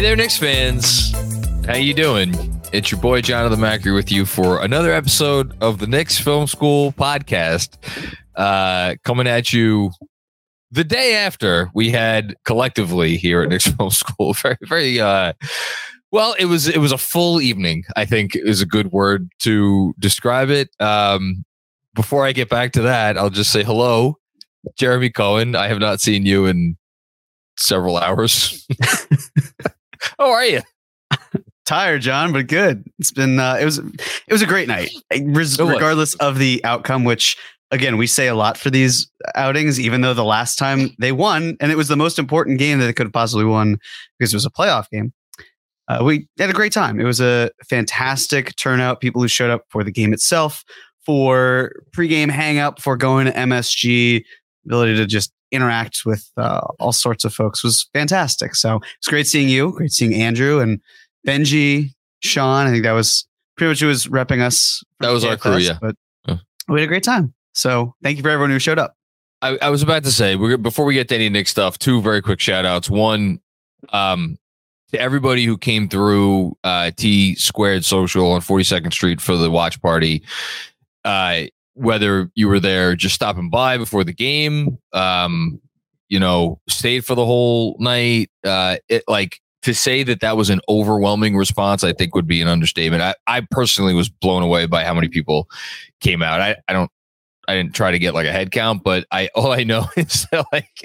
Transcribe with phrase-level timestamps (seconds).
[0.00, 1.12] Hey there, Knicks fans.
[1.66, 2.32] How you doing?
[2.72, 6.92] It's your boy Jonathan Macri with you for another episode of the Knicks Film School
[6.92, 7.76] podcast.
[8.34, 9.90] Uh, coming at you
[10.70, 14.32] the day after we had collectively here at Knicks Film School.
[14.32, 14.98] Very, very.
[14.98, 15.34] Uh,
[16.10, 17.84] well, it was it was a full evening.
[17.94, 20.70] I think is a good word to describe it.
[20.80, 21.44] Um,
[21.92, 24.16] before I get back to that, I'll just say hello,
[24.78, 25.54] Jeremy Cohen.
[25.54, 26.78] I have not seen you in
[27.58, 28.66] several hours.
[30.18, 30.60] How are you?
[31.66, 32.84] Tired, John, but good.
[32.98, 34.90] It's been uh, it was it was a great night,
[35.22, 37.04] Res- regardless of the outcome.
[37.04, 37.36] Which
[37.70, 41.56] again, we say a lot for these outings, even though the last time they won,
[41.60, 43.78] and it was the most important game that they could have possibly won
[44.18, 45.12] because it was a playoff game.
[45.86, 47.00] Uh, we had a great time.
[47.00, 49.00] It was a fantastic turnout.
[49.00, 50.64] People who showed up for the game itself,
[51.04, 54.24] for pregame hangout for going to MSG,
[54.66, 58.54] ability to just interact with uh, all sorts of folks was fantastic.
[58.54, 60.80] So it's great seeing you, great seeing Andrew and
[61.26, 61.90] Benji,
[62.20, 62.66] Sean.
[62.66, 64.82] I think that was pretty much who was repping us.
[65.00, 65.78] That was our crew, yeah.
[65.80, 65.96] But
[66.26, 66.36] Yeah.
[66.68, 67.34] we had a great time.
[67.52, 68.94] So thank you for everyone who showed up.
[69.42, 71.78] I, I was about to say we're before we get to any Nick stuff.
[71.78, 72.90] Two very quick shout outs.
[72.90, 73.40] One,
[73.90, 74.36] um,
[74.92, 79.80] to everybody who came through uh, T Squared Social on 42nd Street for the watch
[79.80, 80.22] party.
[81.04, 81.44] Uh,
[81.80, 85.60] whether you were there just stopping by before the game, um,
[86.08, 88.30] you know, stayed for the whole night.
[88.44, 92.42] Uh, it like to say that that was an overwhelming response, I think would be
[92.42, 93.02] an understatement.
[93.02, 95.48] I, I personally was blown away by how many people
[96.00, 96.40] came out.
[96.40, 96.90] I, I don't
[97.48, 100.26] I didn't try to get like a head count, but I all I know is
[100.30, 100.82] that like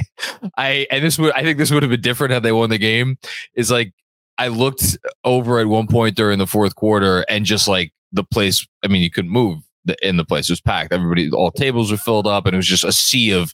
[0.57, 2.77] I and this would I think this would have been different had they won the
[2.77, 3.17] game.
[3.53, 3.91] Is like
[4.37, 8.65] I looked over at one point during the fourth quarter and just like the place.
[8.81, 9.59] I mean, you couldn't move
[10.01, 10.49] in the place.
[10.49, 10.93] It was packed.
[10.93, 13.53] Everybody, all tables were filled up, and it was just a sea of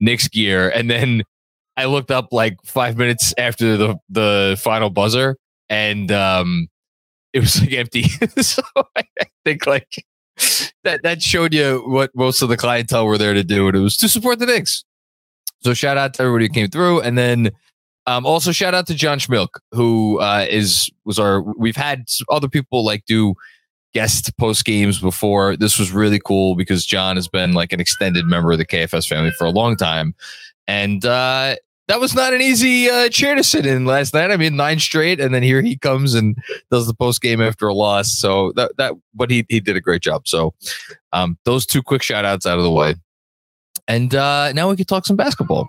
[0.00, 0.70] Knicks gear.
[0.70, 1.22] And then
[1.76, 5.36] I looked up like five minutes after the the final buzzer,
[5.68, 6.68] and um,
[7.32, 8.02] it was like empty.
[8.40, 8.62] so
[8.96, 9.04] I
[9.44, 10.04] think like
[10.84, 13.80] that that showed you what most of the clientele were there to do, and it
[13.80, 14.84] was to support the Knicks.
[15.62, 17.50] So shout out to everybody who came through, and then
[18.06, 21.42] um, also shout out to John Schmilk, who uh, is was our.
[21.42, 23.34] We've had other people like do
[23.94, 25.56] guest post games before.
[25.56, 29.08] This was really cool because John has been like an extended member of the KFS
[29.08, 30.14] family for a long time,
[30.68, 31.56] and uh,
[31.90, 34.30] that was not an easy uh, chair to sit in last night.
[34.30, 36.36] I mean, nine straight, and then here he comes and
[36.70, 38.12] does the post game after a loss.
[38.12, 40.28] So that that, but he he did a great job.
[40.28, 40.54] So
[41.12, 42.94] um, those two quick shout outs out of the way,
[43.88, 45.68] and uh, now we can talk some basketball.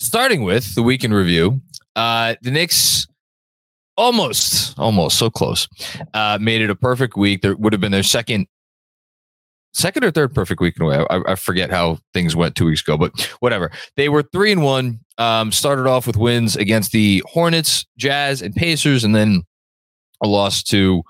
[0.00, 1.60] Starting with the week in review,
[1.94, 3.06] uh, the Knicks
[3.96, 5.68] almost, almost so close,
[6.14, 7.42] uh, made it a perfect week.
[7.42, 8.46] There would have been their second,
[9.72, 11.06] second or third perfect week in a way.
[11.10, 13.70] I, I forget how things went two weeks ago, but whatever.
[13.96, 15.00] They were three and one.
[15.18, 19.42] Um, started off with wins against the Hornets, Jazz, and Pacers, and then
[20.22, 21.02] a loss to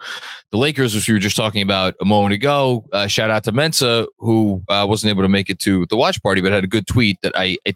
[0.50, 2.85] the Lakers, which we were just talking about a moment ago.
[2.93, 6.20] Uh, shout out to Mensa, who uh, wasn't able to make it to the watch
[6.23, 7.75] party, but had a good tweet that I, I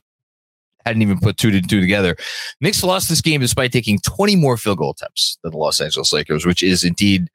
[0.87, 2.17] hadn't even put two to two together.
[2.61, 6.13] Knicks lost this game despite taking 20 more field goal attempts than the Los Angeles
[6.13, 7.29] Lakers, which is indeed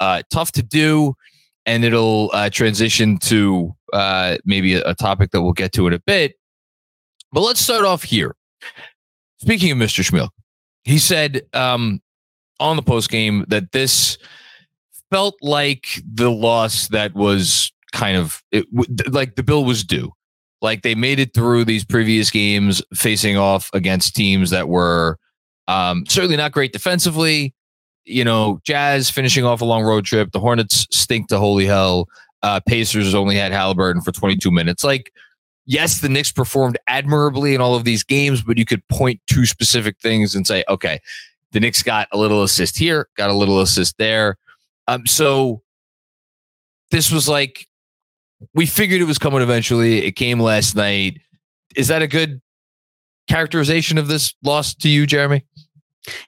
[0.00, 1.14] uh, tough to do.
[1.64, 5.98] And it'll uh, transition to uh, maybe a, topic that we'll get to in a
[5.98, 6.34] bit.
[7.32, 8.36] But let's start off here.
[9.38, 10.08] Speaking of Mr.
[10.08, 10.30] Schmilk,
[10.84, 12.00] he said um,
[12.60, 14.16] on the post game that this
[15.10, 18.66] felt like the loss that was kind of it,
[19.10, 20.12] like the bill was due.
[20.66, 25.16] Like they made it through these previous games facing off against teams that were
[25.68, 27.54] um, certainly not great defensively.
[28.04, 30.32] You know, Jazz finishing off a long road trip.
[30.32, 32.08] The Hornets stink to holy hell.
[32.42, 34.82] Uh, Pacers only had Halliburton for 22 minutes.
[34.82, 35.12] Like,
[35.66, 39.46] yes, the Knicks performed admirably in all of these games, but you could point to
[39.46, 40.98] specific things and say, okay,
[41.52, 44.36] the Knicks got a little assist here, got a little assist there.
[44.88, 45.62] Um, so
[46.90, 47.68] this was like
[48.54, 50.04] we figured it was coming eventually.
[50.04, 51.20] It came last night.
[51.76, 52.40] Is that a good
[53.28, 55.44] characterization of this loss to you, Jeremy?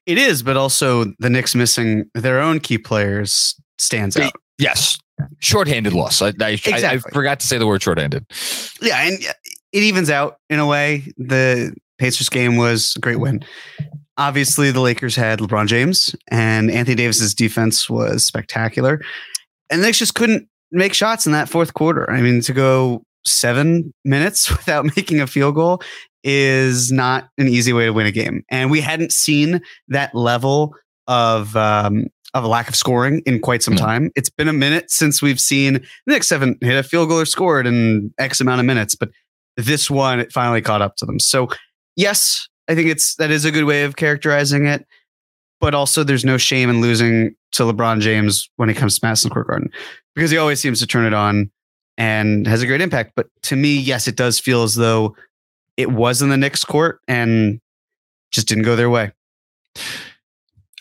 [0.07, 4.33] It is, but also the Knicks missing their own key players stands out.
[4.59, 4.99] Yes.
[5.39, 6.21] Shorthanded loss.
[6.21, 6.89] I, I, exactly.
[6.89, 8.27] I, I forgot to say the word shorthanded.
[8.81, 9.33] Yeah, and uh,
[9.73, 11.13] it evens out in a way.
[11.17, 13.45] The Pacers game was a great win.
[14.17, 19.01] Obviously, the Lakers had LeBron James, and Anthony Davis's defense was spectacular.
[19.71, 22.11] And the Knicks just couldn't make shots in that fourth quarter.
[22.11, 25.83] I mean, to go seven minutes without making a field goal
[26.25, 28.43] is not an easy way to win a game.
[28.51, 30.75] And we hadn't seen that level
[31.07, 33.79] of um, of a lack of scoring in quite some mm.
[33.79, 34.11] time.
[34.15, 37.25] It's been a minute since we've seen the Knicks haven't hit a field goal or
[37.25, 39.11] scored in X amount of minutes, but
[39.57, 41.19] this one it finally caught up to them.
[41.19, 41.49] So
[41.97, 44.87] yes, I think it's that is a good way of characterizing it.
[45.61, 49.31] But also, there's no shame in losing to LeBron James when it comes to Madison
[49.31, 49.71] Square Garden
[50.15, 51.51] because he always seems to turn it on
[51.97, 53.13] and has a great impact.
[53.17, 55.17] But to me, yes, it does feel as though
[55.77, 57.61] it was in the Knicks court and
[58.31, 59.13] just didn't go their way.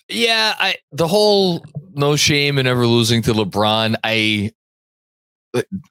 [0.10, 3.96] Yeah, I the whole no shame in ever losing to LeBron.
[4.04, 4.52] I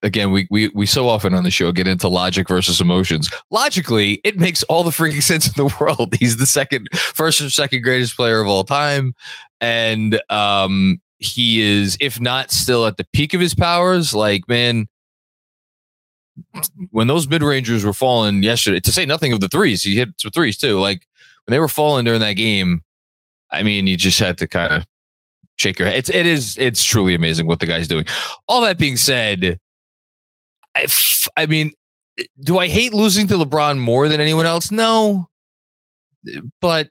[0.02, 3.30] again, we we we so often on the show get into logic versus emotions.
[3.50, 6.14] Logically, it makes all the freaking sense in the world.
[6.14, 9.14] He's the second, first or second greatest player of all time,
[9.60, 14.14] and um, he is, if not still at the peak of his powers.
[14.14, 14.86] Like, man,
[16.90, 20.10] when those mid rangers were falling yesterday, to say nothing of the threes, he hit
[20.18, 20.78] some threes too.
[20.78, 21.06] Like
[21.44, 22.82] when they were falling during that game,
[23.50, 24.86] I mean, you just had to kind of
[25.56, 25.98] shake your head.
[25.98, 28.06] It's it is it's truly amazing what the guy's doing.
[28.48, 29.58] All that being said,
[30.74, 30.86] I,
[31.36, 31.72] I mean,
[32.40, 34.70] do I hate losing to LeBron more than anyone else?
[34.70, 35.28] No,
[36.60, 36.88] but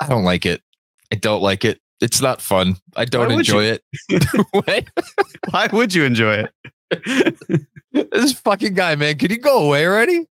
[0.00, 0.62] I don't like it.
[1.12, 1.80] I don't like it.
[2.00, 2.76] It's not fun.
[2.96, 3.82] I don't enjoy it.
[5.50, 6.46] Why would you enjoy
[6.92, 7.66] it?
[8.12, 10.26] this fucking guy, man, can you go away already?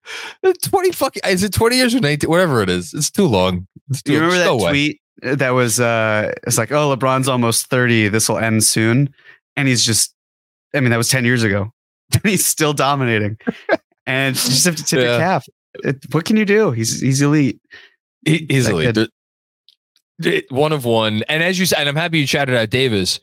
[0.63, 2.31] Twenty fucking is it twenty years or nineteen?
[2.31, 3.67] Whatever it is, it's too long.
[3.91, 8.09] It's too, you remember that tweet that was uh it's like, oh, LeBron's almost 30.
[8.09, 9.15] This will end soon.
[9.57, 10.15] And he's just
[10.75, 11.73] I mean, that was 10 years ago.
[12.13, 13.37] And he's still dominating.
[14.07, 15.11] and you just have to tip yeah.
[15.11, 15.43] your cap.
[15.83, 16.71] It, what can you do?
[16.71, 17.61] He's he's elite.
[18.25, 18.97] He, he's elite.
[20.51, 21.25] one of one.
[21.29, 23.19] And as you said, and I'm happy you chatted out Davis.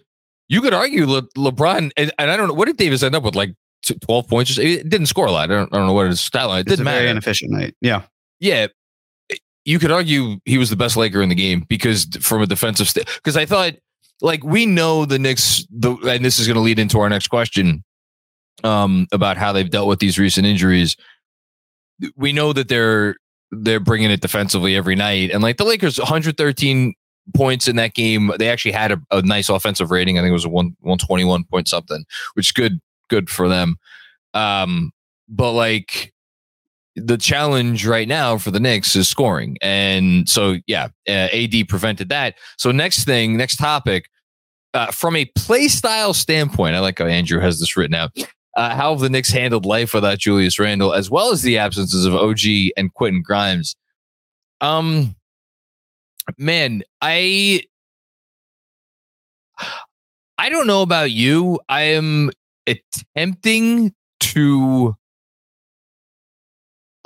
[0.50, 3.24] You could argue Le, LeBron, and, and, I don't know what did Davis end up
[3.24, 3.56] with, like
[4.02, 4.58] 12 points.
[4.58, 5.50] It didn't score a lot.
[5.50, 6.60] I don't, I don't know what his stat line.
[6.60, 7.00] It didn't matter.
[7.00, 7.74] Very inefficient night.
[7.80, 8.02] Yeah.
[8.42, 8.68] Yeah
[9.66, 12.88] you could argue he was the best Laker in the game because from a defensive
[12.90, 13.06] state.
[13.16, 13.74] Because I thought,
[14.22, 17.28] like, we know the Knicks, the, and this is going to lead into our next
[17.28, 17.84] question
[18.64, 20.96] um, about how they've dealt with these recent injuries.
[22.16, 23.16] We know that they're
[23.52, 26.94] they're bringing it defensively every night, and like the Lakers, 113
[27.36, 28.32] points in that game.
[28.38, 30.18] They actually had a, a nice offensive rating.
[30.18, 32.04] I think it was a one 121 point something,
[32.34, 33.78] which is good good for them.
[34.34, 34.92] Um,
[35.30, 36.13] but like
[36.96, 39.58] the challenge right now for the Knicks is scoring.
[39.62, 42.36] And so, yeah, uh, AD prevented that.
[42.58, 44.10] So, next thing, next topic,
[44.74, 48.12] uh, from a play style standpoint, I like how Andrew has this written out.
[48.56, 52.06] Uh, how have the Knicks handled life without Julius Randle, as well as the absences
[52.06, 53.76] of OG and Quentin Grimes?
[54.62, 55.16] Um,
[56.38, 57.64] man, I
[60.38, 61.60] I don't know about you.
[61.68, 62.32] I am
[62.68, 64.96] attempting to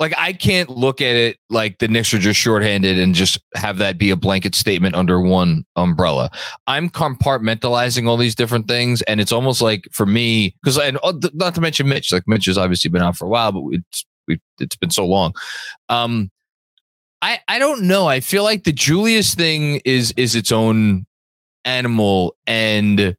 [0.00, 3.78] like I can't look at it like the Knicks are just shorthanded and just have
[3.78, 6.30] that be a blanket statement under one umbrella.
[6.66, 11.14] I'm compartmentalizing all these different things, and it's almost like for me because and uh,
[11.34, 14.06] not to mention Mitch, like Mitch has obviously been out for a while, but it's
[14.28, 15.34] we it's been so long.
[15.88, 16.30] Um,
[17.20, 18.06] I I don't know.
[18.06, 21.06] I feel like the Julius thing is is its own
[21.64, 23.16] animal, and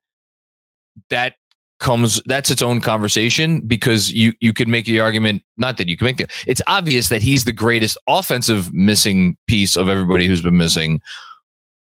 [1.10, 1.36] that
[1.80, 5.96] comes that's its own conversation because you you could make the argument not that you
[5.96, 10.42] can make it it's obvious that he's the greatest offensive missing piece of everybody who's
[10.42, 11.02] been missing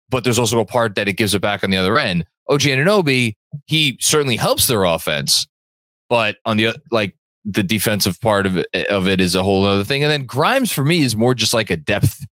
[0.08, 2.62] but there's also a part that it gives it back on the other end OG
[2.62, 3.34] Anunoby
[3.66, 5.46] he certainly helps their offense
[6.08, 7.14] but on the like
[7.44, 10.72] the defensive part of it of it is a whole other thing and then Grimes
[10.72, 12.24] for me is more just like a depth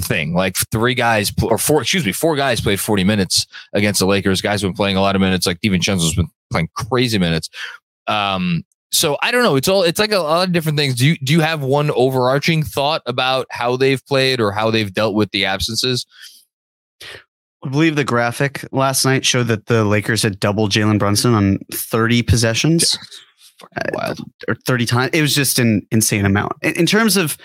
[0.00, 0.32] thing.
[0.32, 4.40] Like three guys or four, excuse me, four guys played 40 minutes against the Lakers.
[4.40, 5.46] Guys have been playing a lot of minutes.
[5.46, 7.48] Like DiVincenzo's been playing crazy minutes.
[8.06, 9.56] Um, so I don't know.
[9.56, 10.94] It's all it's like a lot of different things.
[10.94, 14.92] Do you do you have one overarching thought about how they've played or how they've
[14.92, 16.06] dealt with the absences?
[17.64, 21.58] I believe the graphic last night showed that the Lakers had doubled Jalen Brunson on
[21.72, 22.96] 30 possessions.
[23.76, 24.14] Uh,
[24.46, 25.10] or 30 times.
[25.12, 26.52] It was just an insane amount.
[26.62, 27.36] In, in terms of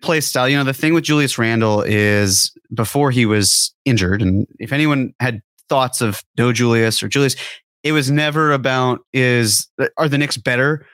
[0.00, 4.46] play style, you know, the thing with Julius Randle is before he was injured, and
[4.58, 7.36] if anyone had thoughts of no Julius or Julius,
[7.82, 10.86] it was never about is are the Knicks better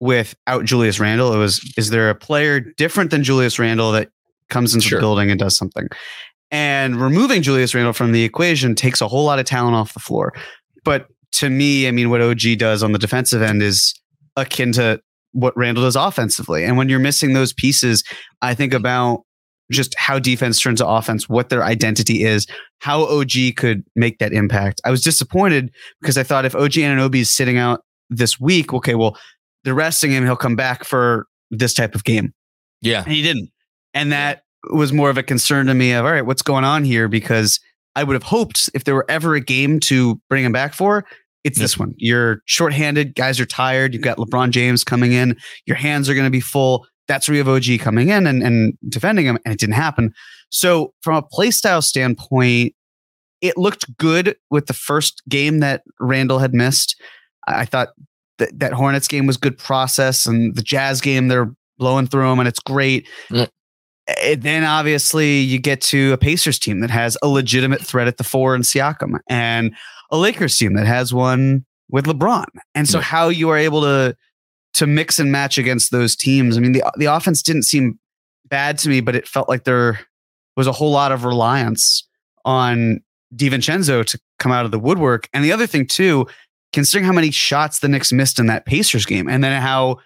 [0.00, 1.32] without Julius Randle?
[1.32, 4.10] It was is there a player different than Julius Randle that
[4.50, 4.98] comes into sure.
[4.98, 5.88] the building and does something?
[6.50, 10.00] And removing Julius Randle from the equation takes a whole lot of talent off the
[10.00, 10.34] floor.
[10.84, 13.94] But to me, I mean, what OG does on the defensive end is
[14.36, 15.00] akin to
[15.32, 16.64] what Randle does offensively.
[16.64, 18.04] And when you're missing those pieces,
[18.42, 19.24] I think about
[19.70, 22.46] just how defense turns to offense, what their identity is,
[22.80, 24.80] how OG could make that impact.
[24.84, 28.94] I was disappointed because I thought if OG Anunoby is sitting out this week, okay,
[28.94, 29.16] well,
[29.64, 32.32] they're resting him, he'll come back for this type of game.
[32.80, 33.04] Yeah.
[33.04, 33.50] And he didn't.
[33.94, 36.84] And that was more of a concern to me of all right, what's going on
[36.84, 37.08] here?
[37.08, 37.60] Because
[37.94, 41.04] I would have hoped if there were ever a game to bring him back for,
[41.44, 41.94] it's this one.
[41.96, 43.94] You're shorthanded, guys are tired.
[43.94, 46.86] You've got LeBron James coming in, your hands are going to be full.
[47.08, 50.12] That's where you have OG coming in and, and defending him, and it didn't happen.
[50.50, 52.74] So, from a play style standpoint,
[53.40, 57.00] it looked good with the first game that Randle had missed.
[57.48, 57.88] I thought
[58.38, 62.38] that that Hornets game was good process, and the Jazz game they're blowing through them,
[62.38, 63.08] and it's great.
[63.30, 63.46] Yeah.
[64.22, 68.16] And then obviously you get to a Pacers team that has a legitimate threat at
[68.16, 69.74] the four in Siakam, and
[70.10, 72.46] a Lakers team that has one with LeBron.
[72.74, 73.04] And so, yeah.
[73.04, 74.16] how you are able to
[74.74, 76.56] to mix and match against those teams.
[76.56, 77.98] I mean, the the offense didn't seem
[78.48, 80.00] bad to me, but it felt like there
[80.56, 82.06] was a whole lot of reliance
[82.44, 83.00] on
[83.34, 85.28] DiVincenzo to come out of the woodwork.
[85.32, 86.26] And the other thing too,
[86.72, 89.98] considering how many shots the Knicks missed in that Pacers game, and then how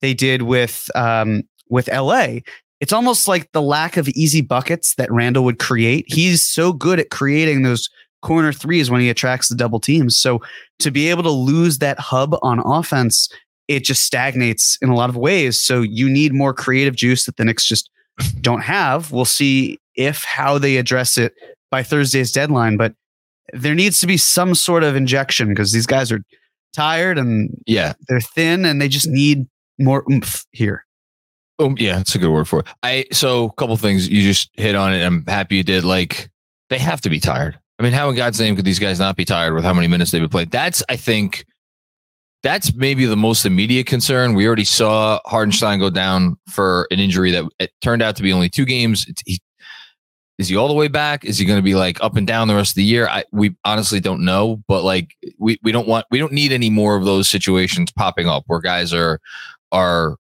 [0.00, 2.40] they did with um, with LA,
[2.80, 6.04] it's almost like the lack of easy buckets that Randle would create.
[6.08, 7.88] He's so good at creating those
[8.22, 10.16] corner threes when he attracts the double teams.
[10.16, 10.40] So
[10.80, 13.28] to be able to lose that hub on offense,
[13.68, 15.60] it just stagnates in a lot of ways.
[15.60, 17.90] So you need more creative juice that the Knicks just
[18.40, 19.12] don't have.
[19.12, 21.34] We'll see if how they address it
[21.70, 22.94] by Thursday's deadline, but
[23.52, 26.22] there needs to be some sort of injection because these guys are
[26.72, 29.46] tired and yeah, they're thin and they just need
[29.78, 30.84] more oomph here.
[31.58, 32.66] Oh yeah, that's a good word for it.
[32.82, 35.04] I so a couple things you just hit on it.
[35.04, 35.84] I'm happy you did.
[35.84, 36.30] Like
[36.68, 37.58] they have to be tired.
[37.78, 39.86] I mean, how in God's name could these guys not be tired with how many
[39.86, 40.48] minutes they've been playing?
[40.48, 41.44] That's I think
[42.44, 44.34] that's maybe the most immediate concern.
[44.34, 48.34] We already saw Hartenstein go down for an injury that it turned out to be
[48.34, 49.06] only two games.
[49.24, 49.40] He,
[50.36, 51.24] is he all the way back?
[51.24, 53.08] Is he going to be like up and down the rest of the year?
[53.08, 56.68] I we honestly don't know, but like we we don't want we don't need any
[56.68, 59.20] more of those situations popping up where guys are
[59.72, 60.16] are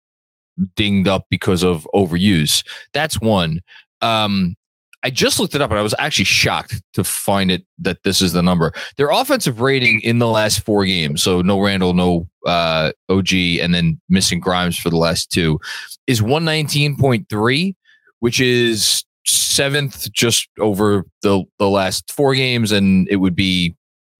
[0.76, 2.64] dinged up because of overuse.
[2.94, 3.60] That's one.
[4.00, 4.54] Um,
[5.04, 8.20] I just looked it up and I was actually shocked to find it that this
[8.20, 8.72] is the number.
[8.96, 13.74] Their offensive rating in the last four games, so no Randle, no uh, OG, and
[13.74, 15.58] then missing Grimes for the last two,
[16.06, 17.74] is 119.3,
[18.20, 23.74] which is seventh just over the the last four games, and it would be,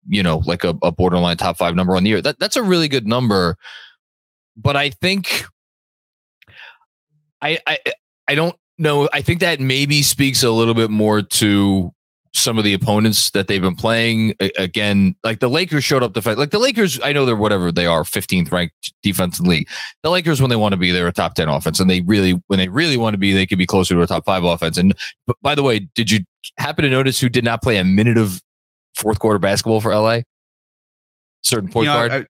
[0.08, 2.20] you know, like a, a borderline top five number on the year.
[2.22, 3.56] That that's a really good number.
[4.56, 5.44] But I think
[7.40, 7.78] I, I
[8.28, 9.08] I don't know.
[9.12, 11.92] I think that maybe speaks a little bit more to
[12.34, 14.34] some of the opponents that they've been playing.
[14.56, 16.38] Again, like the Lakers showed up to fight.
[16.38, 19.68] Like the Lakers, I know they're whatever they are, 15th ranked defense in the league.
[20.02, 22.40] The Lakers, when they want to be, they're a top 10 offense, and they really,
[22.46, 24.78] when they really want to be, they could be closer to a top five offense.
[24.78, 24.94] And
[25.42, 26.20] by the way, did you
[26.58, 28.40] happen to notice who did not play a minute of
[28.94, 30.20] fourth quarter basketball for LA?
[31.42, 32.28] Certain point you know, guard.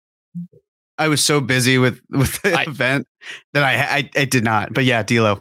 [0.98, 3.06] I, I was so busy with with the I, event
[3.52, 4.72] that I, I, I did not.
[4.72, 5.40] But yeah, D'Lo.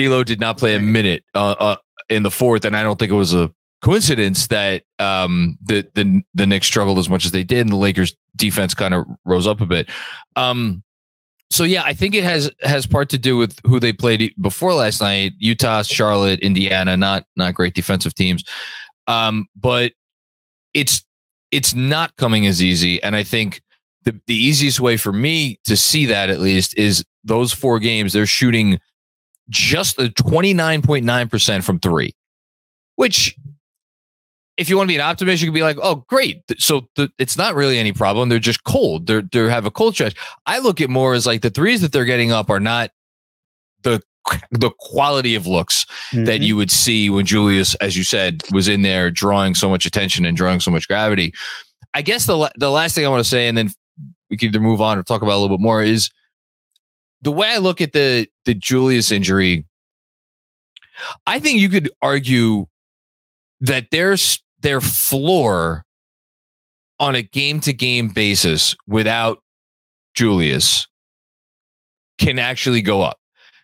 [0.00, 1.76] D'Lo did not play a minute uh, uh,
[2.08, 3.52] in the fourth, and I don't think it was a
[3.82, 7.76] coincidence that um, the the the Knicks struggled as much as they did, and the
[7.76, 9.88] Lakers defense kind of rose up a bit.
[10.36, 10.82] Um,
[11.50, 14.72] so yeah, I think it has has part to do with who they played before
[14.72, 16.96] last night: Utah, Charlotte, Indiana.
[16.96, 18.44] Not not great defensive teams,
[19.06, 19.92] um, but
[20.72, 21.04] it's
[21.50, 23.60] it's not coming as easy, and I think
[24.04, 28.12] the, the easiest way for me to see that at least is those four games
[28.12, 28.80] they're shooting
[29.50, 32.14] just the 29.9% from three
[32.96, 33.36] which
[34.56, 37.10] if you want to be an optimist you can be like oh great so the,
[37.18, 40.14] it's not really any problem they're just cold they're they have a cold stretch
[40.46, 42.90] i look at more as like the threes that they're getting up are not
[43.82, 44.02] the
[44.50, 46.24] the quality of looks Mm-hmm.
[46.24, 49.86] that you would see when Julius, as you said, was in there drawing so much
[49.86, 51.32] attention and drawing so much gravity.
[51.94, 53.70] I guess the the last thing I want to say, and then
[54.28, 56.10] we can either move on or talk about a little bit more, is
[57.22, 59.64] the way I look at the the Julius injury.
[61.26, 62.66] I think you could argue
[63.60, 65.84] that there's their floor
[66.98, 69.42] on a game to game basis without
[70.14, 70.86] Julius
[72.18, 73.18] can actually go up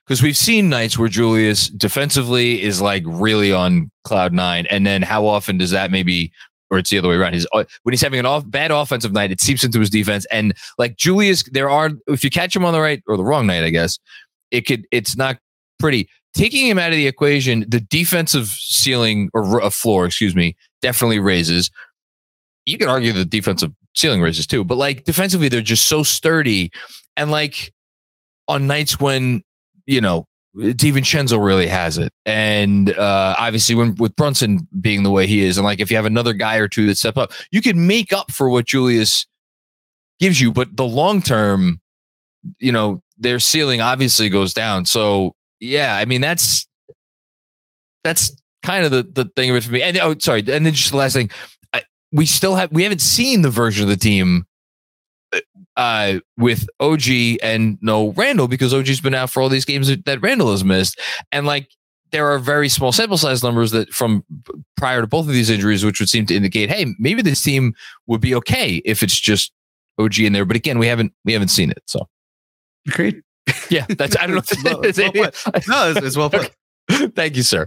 [0.06, 5.02] because we've seen nights where Julius defensively is like really on cloud nine, and then
[5.02, 6.32] how often does that maybe,
[6.70, 7.34] or it's the other way around?
[7.34, 10.26] He's uh, when he's having an off bad offensive night, it seeps into his defense,
[10.30, 13.46] and like Julius, there are if you catch him on the right or the wrong
[13.46, 13.98] night, I guess
[14.50, 15.38] it could it's not
[15.78, 16.08] pretty.
[16.34, 21.18] Taking him out of the equation, the defensive ceiling or a floor, excuse me, definitely
[21.18, 21.70] raises.
[22.66, 26.70] You could argue the defensive ceiling raises too, but like defensively, they're just so sturdy,
[27.16, 27.72] and like
[28.48, 29.42] on nights when
[29.86, 32.12] you know, DiVincenzo really has it.
[32.24, 35.96] And uh, obviously, when with Brunson being the way he is, and like if you
[35.96, 39.26] have another guy or two that step up, you can make up for what Julius
[40.18, 40.52] gives you.
[40.52, 41.80] But the long term,
[42.58, 44.86] you know, their ceiling obviously goes down.
[44.86, 46.66] So yeah, I mean that's
[48.02, 49.82] that's kind of the the thing of it for me.
[49.82, 51.30] And oh, sorry, and then just the last thing,
[51.74, 51.82] I,
[52.12, 54.46] we still have we haven't seen the version of the team
[55.76, 57.02] uh, with OG
[57.42, 60.98] and no Randle because OG's been out for all these games that, Randle has missed.
[61.32, 61.68] And like
[62.12, 64.24] there are very small sample size numbers that from
[64.76, 67.74] prior to both of these injuries, which would seem to indicate, hey, maybe this team
[68.06, 69.52] would be okay if it's just
[69.98, 70.44] OG in there.
[70.44, 71.82] But again, we haven't we haven't seen it.
[71.86, 72.08] So
[72.88, 73.22] Agreed.
[73.70, 74.80] yeah, that's I don't know.
[74.82, 75.52] It's well- it's well.
[75.68, 76.50] No, it's, it's well put.
[77.16, 77.66] Thank you, sir.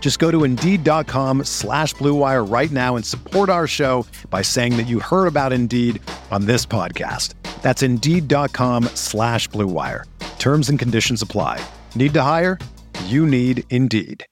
[0.00, 4.86] Just go to Indeed.com slash BlueWire right now and support our show by saying that
[4.86, 7.34] you heard about Indeed on this podcast.
[7.60, 10.04] That's Indeed.com slash BlueWire.
[10.38, 11.62] Terms and conditions apply.
[11.94, 12.58] Need to hire?
[13.04, 14.24] You need Indeed.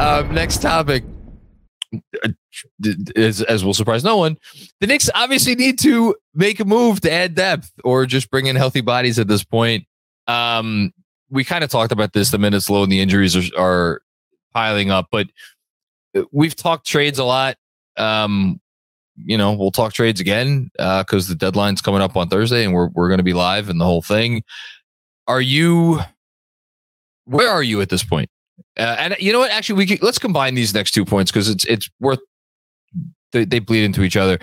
[0.00, 1.04] Uh, next topic
[3.16, 4.36] is, as will surprise no one.
[4.80, 8.56] The Knicks obviously need to make a move to add depth or just bring in
[8.56, 9.84] healthy bodies at this point.
[10.26, 10.92] Um,
[11.30, 12.30] we kind of talked about this.
[12.30, 14.02] The minutes low and the injuries are, are
[14.52, 15.28] piling up, but
[16.32, 17.56] we've talked trades a lot.
[17.96, 18.60] Um,
[19.16, 22.88] you know, we'll talk trades again because the deadline's coming up on Thursday, and we're
[22.88, 24.42] we're going to be live and the whole thing.
[25.26, 26.00] Are you?
[27.26, 28.30] Where are you at this point?
[28.78, 29.50] Uh, and you know what?
[29.50, 32.18] Actually, we could, let's combine these next two points because it's it's worth
[33.32, 34.38] they, they bleed into each other.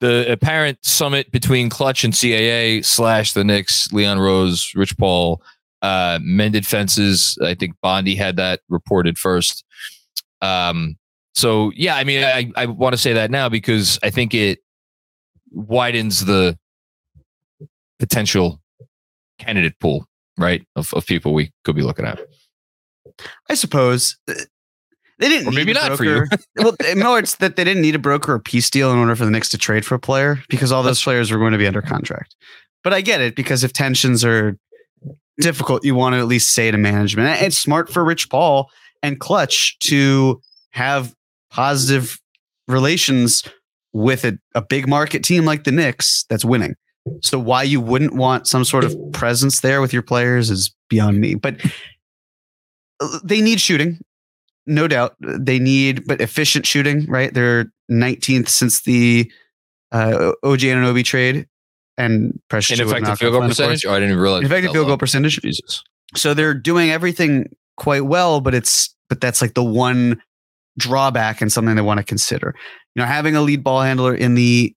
[0.00, 5.42] The apparent summit between Klutch and CAA slash the Knicks, Leon Rose, Rich Paul,
[5.82, 7.38] uh, mended fences.
[7.42, 9.64] I think Bondy had that reported first.
[10.42, 10.96] Um,
[11.34, 14.58] so yeah, I mean, I, I want to say that now because I think it
[15.50, 16.58] widens the
[17.98, 18.60] potential
[19.38, 20.66] candidate pool, right?
[20.76, 22.20] Of, of people we could be looking at.
[23.48, 24.34] I suppose Uh,
[25.18, 25.48] they didn't.
[25.48, 26.24] Or maybe not for you.
[26.56, 29.24] well, no, it's that they didn't need a broker or peace deal in order for
[29.24, 31.66] the Knicks to trade for a player because all those players were going to be
[31.66, 32.36] under contract.
[32.84, 34.56] But I get it because if tensions are
[35.40, 37.40] difficult, you want to at least say to management.
[37.42, 38.70] It's smart for Rich Paul
[39.02, 41.14] and Klutch to have
[41.50, 42.20] positive
[42.66, 43.44] relations
[43.92, 46.74] with a, a big market team like the Knicks that's winning.
[47.22, 51.20] So why you wouldn't want some sort of presence there with your players is beyond
[51.20, 51.34] me.
[51.34, 51.56] But
[53.00, 53.98] uh, they need shooting,
[54.66, 55.16] no doubt.
[55.20, 57.32] They need, but efficient shooting, right?
[57.32, 59.30] They're 19th since the
[59.90, 61.46] uh, OG Anunoby trade
[61.98, 62.78] and Precious.
[62.78, 63.84] Achiuwa Ineffective knocked field off goal the percentage?
[63.84, 64.44] Oh, I didn't even realize.
[64.44, 64.92] Effective that field low.
[64.92, 65.40] goal percentage.
[65.42, 65.82] Jesus.
[66.16, 70.22] So they're doing everything quite well, but it's but that's like the one
[70.78, 72.54] drawback and something they want to consider.
[72.94, 74.74] You know, having a lead ball handler in the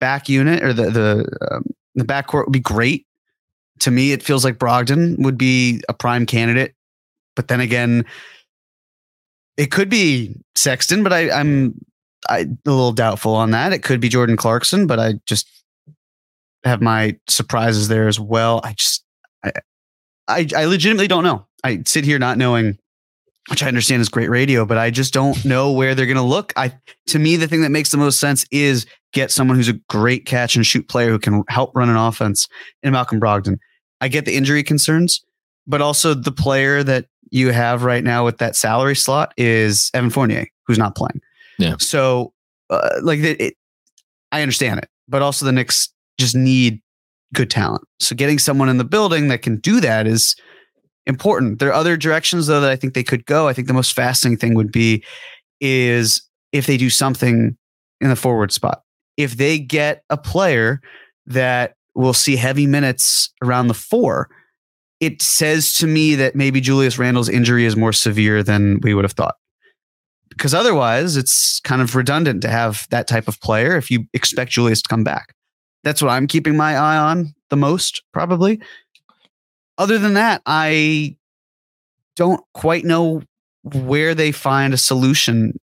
[0.00, 3.06] back unit or the the um, the backcourt would be great.
[3.80, 6.74] To me, it feels like Brogdon would be a prime candidate,
[7.36, 8.04] but then again,
[9.56, 11.74] It could be Sexton, but I, I'm
[12.28, 13.72] I, a little doubtful on that.
[13.72, 15.46] It could be Jordan Clarkson, but I just
[16.64, 18.60] have my surprises there as well.
[18.64, 19.04] I just,
[19.44, 19.52] I,
[20.28, 21.46] I, I legitimately don't know.
[21.62, 22.78] I sit here not knowing,
[23.48, 26.22] which I understand is great radio, but I just don't know where they're going to
[26.22, 26.52] look.
[26.56, 26.74] I,
[27.08, 30.26] to me, the thing that makes the most sense is get someone who's a great
[30.26, 32.48] catch and shoot player who can help run an offense
[32.82, 33.58] in Malcolm Brogdon.
[34.00, 35.22] I get the injury concerns,
[35.66, 40.10] but also the player that you have right now with that salary slot is Evan
[40.10, 41.20] Fournier, who's not playing.
[41.58, 41.76] Yeah.
[41.78, 42.32] So,
[42.70, 43.54] uh, like, it, it,
[44.32, 46.80] I understand it, but also the Knicks just need
[47.34, 47.82] good talent.
[48.00, 50.36] So, getting someone in the building that can do that is
[51.06, 51.58] important.
[51.58, 53.48] There are other directions though that I think they could go.
[53.48, 55.04] I think the most fascinating thing would be
[55.60, 57.56] is if they do something
[58.00, 58.82] in the forward spot.
[59.16, 60.80] If they get a player
[61.26, 64.28] that will see heavy minutes around the four,
[65.00, 69.04] it says to me that maybe Julius Randle's injury is more severe than we would
[69.04, 69.36] have thought.
[70.30, 74.50] Because otherwise, it's kind of redundant to have that type of player if you expect
[74.50, 75.33] Julius to come back.
[75.84, 78.60] That's what I'm keeping my eye on the most, probably.
[79.78, 81.16] Other than that, I
[82.16, 83.22] don't quite know
[83.62, 85.58] where they find a solution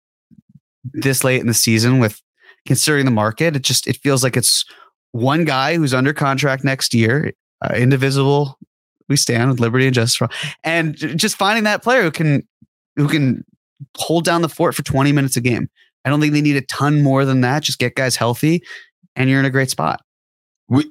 [0.84, 2.22] this late in the season with
[2.66, 3.56] considering the market.
[3.56, 4.66] It just it feels like it's
[5.12, 8.58] one guy who's under contract next year, uh, indivisible.
[9.08, 10.28] We stand with liberty and justice,
[10.64, 12.48] and just finding that player who can
[12.96, 13.44] who can
[13.98, 15.70] hold down the fort for 20 minutes a game.
[16.06, 17.64] I don't think they need a ton more than that.
[17.64, 18.62] Just get guys healthy,
[19.16, 20.02] and you're in a great spot.
[20.70, 20.88] Would,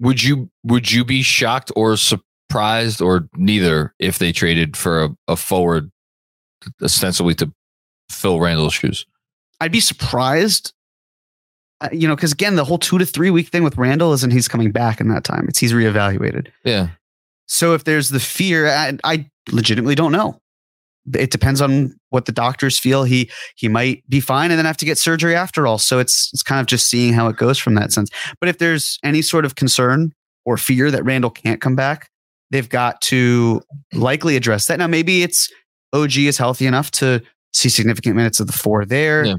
[0.00, 5.16] would you would you be shocked or surprised or neither if they traded for a,
[5.28, 5.90] a forward
[6.82, 7.52] ostensibly to
[8.10, 9.06] fill Randle's shoes?
[9.60, 10.72] I'd be surprised.
[11.80, 14.30] Uh, you know, because again, the whole two to three week thing with Randle isn't
[14.30, 15.46] he's coming back in that time.
[15.48, 16.48] It's he's reevaluated.
[16.64, 16.88] Yeah.
[17.48, 20.40] So if there's the fear, I, I legitimately don't know
[21.14, 23.04] it depends on what the doctors feel.
[23.04, 25.78] He he might be fine and then have to get surgery after all.
[25.78, 28.10] So it's it's kind of just seeing how it goes from that sense.
[28.40, 30.12] But if there's any sort of concern
[30.44, 32.10] or fear that Randle can't come back,
[32.50, 33.60] they've got to
[33.92, 34.78] likely address that.
[34.78, 35.50] Now maybe it's
[35.92, 39.24] OG is healthy enough to see significant minutes of the four there.
[39.24, 39.34] Yeah.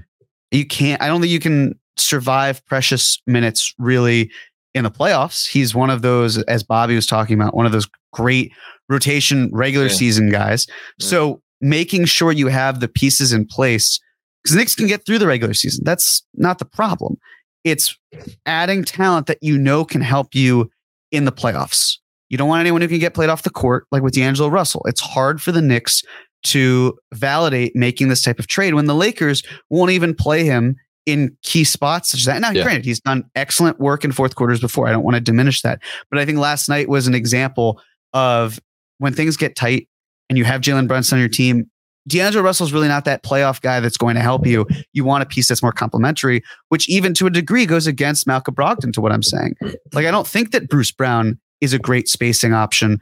[0.51, 1.01] You can't.
[1.01, 4.31] I don't think you can survive precious minutes really
[4.73, 5.47] in the playoffs.
[5.47, 8.53] He's one of those, as Bobby was talking about, one of those great
[8.89, 9.93] rotation regular yeah.
[9.93, 10.67] season guys.
[10.69, 11.07] Yeah.
[11.07, 13.99] So making sure you have the pieces in place
[14.43, 15.83] because Knicks can get through the regular season.
[15.83, 17.17] That's not the problem.
[17.63, 17.97] It's
[18.45, 20.69] adding talent that you know can help you
[21.11, 21.97] in the playoffs.
[22.29, 24.83] You don't want anyone who can get played off the court like with D'Angelo Russell.
[24.85, 26.03] It's hard for the Knicks
[26.43, 31.35] to validate making this type of trade when the Lakers won't even play him in
[31.41, 32.41] key spots such as that.
[32.41, 32.63] Now, yeah.
[32.63, 34.87] granted, he's done excellent work in fourth quarters before.
[34.87, 35.81] I don't want to diminish that.
[36.11, 37.81] But I think last night was an example
[38.13, 38.59] of
[38.99, 39.87] when things get tight,
[40.29, 41.69] and you have Jalen Brunson on your team,
[42.07, 44.65] D'Angelo Russell's really not that playoff guy that's going to help you.
[44.93, 48.55] You want a piece that's more complementary, which even to a degree goes against Malcolm
[48.55, 49.55] Brogdon to what I'm saying.
[49.93, 53.01] Like, I don't think that Bruce Brown is a great spacing option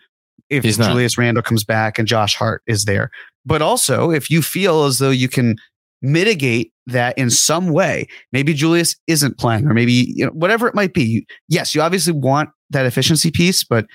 [0.49, 3.09] if He's Julius Randle comes back and Josh Hart is there.
[3.45, 5.55] But also, if you feel as though you can
[6.01, 10.75] mitigate that in some way, maybe Julius isn't playing, or maybe you know, whatever it
[10.75, 11.25] might be.
[11.47, 13.85] Yes, you obviously want that efficiency piece, but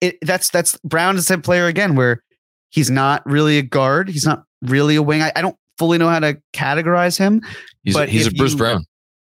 [0.00, 2.22] it, that's that's Brown is that player again where
[2.76, 4.10] He's not really a guard.
[4.10, 5.22] He's not really a wing.
[5.22, 7.40] I, I don't fully know how to categorize him.
[7.84, 8.84] He's, but he's a Bruce you, Brown.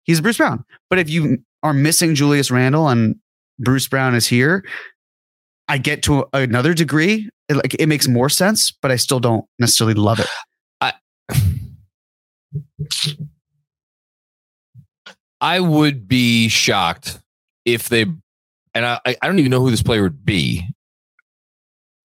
[0.02, 0.64] He's a Bruce Brown.
[0.90, 3.14] But if you are missing Julius Randle and
[3.60, 4.64] Bruce Brown is here,
[5.68, 7.30] I get to another degree.
[7.48, 10.26] It, like it makes more sense, but I still don't necessarily love it.
[10.80, 10.94] I
[15.40, 17.20] I would be shocked
[17.64, 18.02] if they
[18.74, 20.66] and I I don't even know who this player would be.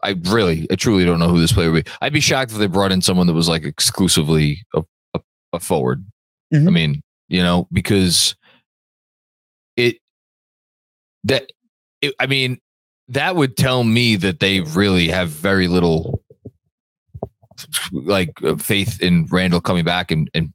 [0.04, 1.92] I really, I truly don't know who this player would be.
[2.02, 5.22] I'd be shocked if they brought in someone that was like exclusively a, a,
[5.54, 6.06] a forward.
[6.54, 6.68] Mm-hmm.
[6.68, 8.36] I mean, you know, because
[9.78, 9.98] it
[11.24, 11.52] that
[12.02, 12.60] it, I mean,
[13.08, 16.22] that would tell me that they really have very little
[17.92, 20.54] like uh, faith in Randle coming back and, and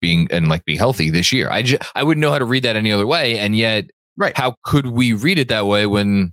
[0.00, 1.50] being and like being healthy this year.
[1.50, 3.38] I just I wouldn't know how to read that any other way.
[3.38, 4.36] And yet, right?
[4.36, 6.32] How could we read it that way when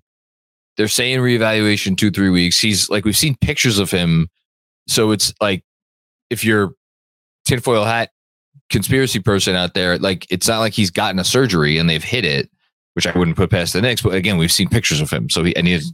[0.78, 2.60] they're saying reevaluation two, three weeks.
[2.60, 4.28] He's like, we've seen pictures of him.
[4.88, 5.64] So it's like,
[6.30, 6.74] if you're
[7.46, 8.10] tinfoil hat
[8.70, 12.26] conspiracy person out there, like, it's not like he's gotten a surgery and they've hit
[12.26, 12.50] it,
[12.94, 14.02] which I wouldn't put past the Knicks.
[14.02, 15.30] But again, we've seen pictures of him.
[15.30, 15.94] So he, and he's,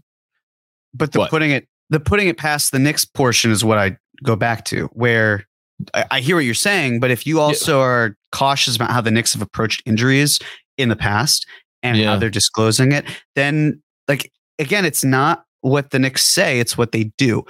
[0.94, 1.30] but the what?
[1.30, 4.86] putting it, the putting it past the Knicks portion is what I go back to,
[4.94, 5.46] where
[5.94, 7.86] I, I hear what you're saying, but if you also yeah.
[7.86, 10.40] are cautious about how the Knicks have approached injuries
[10.78, 11.46] in the past
[11.84, 12.12] and yeah.
[12.12, 16.92] how they're disclosing it, then like again, it's not what the Knicks say, it's what
[16.92, 17.44] they do.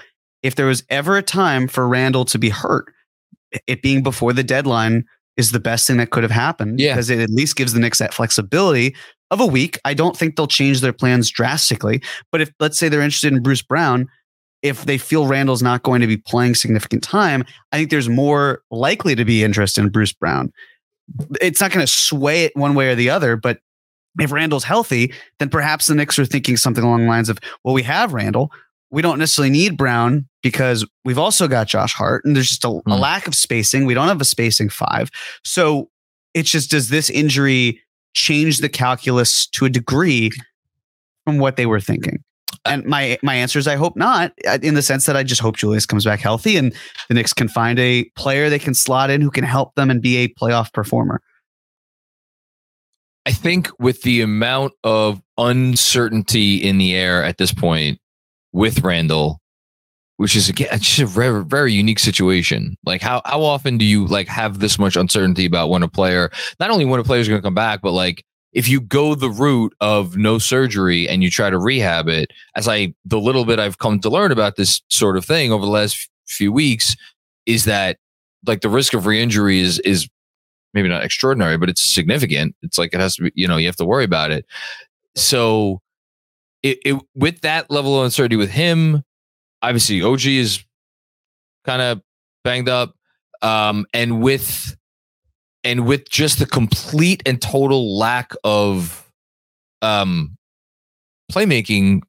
[0.43, 2.91] if there was ever a time for Randle to be hurt,
[3.67, 5.05] it being before the deadline
[5.37, 6.93] is the best thing that could have happened Yeah.
[6.93, 8.95] because it at least gives the Knicks that flexibility
[9.29, 9.77] of a week.
[9.85, 13.43] I don't think they'll change their plans drastically, but if let's say they're interested in
[13.43, 14.07] Bruce Brown,
[14.63, 18.63] if they feel Randle's not going to be playing significant time, I think there's more
[18.71, 20.51] likely to be interest in Bruce Brown.
[21.39, 23.59] It's not going to sway it one way or the other, but
[24.19, 27.73] if Randle's healthy, then perhaps the Knicks are thinking something along the lines of, well,
[27.73, 28.51] we have Randle.
[28.89, 32.69] We don't necessarily need Brown because we've also got Josh Hart, and there's just a,
[32.69, 32.91] a Hmm.
[32.91, 33.85] lack of spacing.
[33.85, 35.09] We don't have a spacing five.
[35.45, 35.89] So
[36.33, 37.81] it's just, does this injury
[38.13, 40.31] change the calculus to a degree
[41.25, 42.17] from what they were thinking?
[42.65, 45.41] And my my answer is I hope not, uh, in the sense that I just
[45.41, 46.75] hope Julius comes back healthy and
[47.07, 50.01] the Knicks can find a player they can slot in who can help them and
[50.01, 51.21] be a playoff performer.
[53.25, 57.99] I think with the amount of uncertainty in the air at this point
[58.51, 59.39] with Randle,
[60.17, 62.77] which is again it's just a very very unique situation.
[62.85, 66.31] Like how how often do you like have this much uncertainty about when a player
[66.59, 69.15] not only when a player is going to come back, but like if you go
[69.15, 73.45] the route of no surgery and you try to rehab it, as I the little
[73.45, 76.95] bit I've come to learn about this sort of thing over the last few weeks,
[77.45, 77.97] is that
[78.45, 80.09] like the risk of re-injury is is
[80.73, 82.55] maybe not extraordinary, but it's significant.
[82.61, 84.45] It's like it has to be, you know, you have to worry about it.
[85.15, 85.81] So
[86.63, 89.03] it, it with that level of uncertainty with him,
[89.61, 90.63] obviously OG is
[91.65, 92.01] kind of
[92.43, 92.95] banged up.
[93.41, 94.75] Um, and with
[95.63, 99.09] and with just the complete and total lack of
[99.81, 100.37] um
[101.31, 102.01] playmaking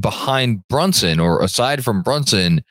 [0.00, 2.64] behind Brunson or aside from Brunson,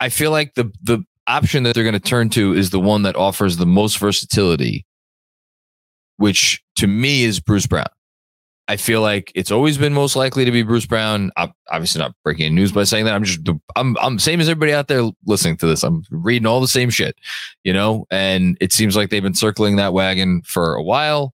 [0.00, 3.02] I feel like the the option that they're going to turn to is the one
[3.02, 4.84] that offers the most versatility,
[6.18, 7.86] which to me is Bruce Brown.
[8.68, 11.32] I feel like it's always been most likely to be Bruce Brown.
[11.36, 13.14] I'm obviously not breaking news by saying that.
[13.14, 13.40] I'm just
[13.76, 15.82] I'm I'm same as everybody out there listening to this.
[15.82, 17.16] I'm reading all the same shit,
[17.64, 21.34] you know, and it seems like they've been circling that wagon for a while.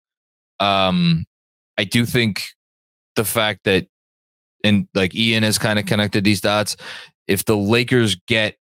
[0.61, 1.24] Um,
[1.76, 2.44] I do think
[3.16, 3.87] the fact that
[4.62, 6.76] and like Ian has kind of connected these dots.
[7.26, 8.56] If the Lakers get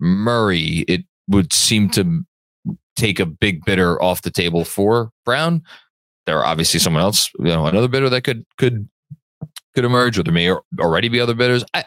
[0.00, 2.24] Murray, it would seem to
[2.96, 5.62] take a big bidder off the table for Brown.
[6.26, 8.88] There are obviously someone else, you know, another bidder that could could
[9.74, 11.64] could emerge, or there may already be other bidders.
[11.74, 11.84] I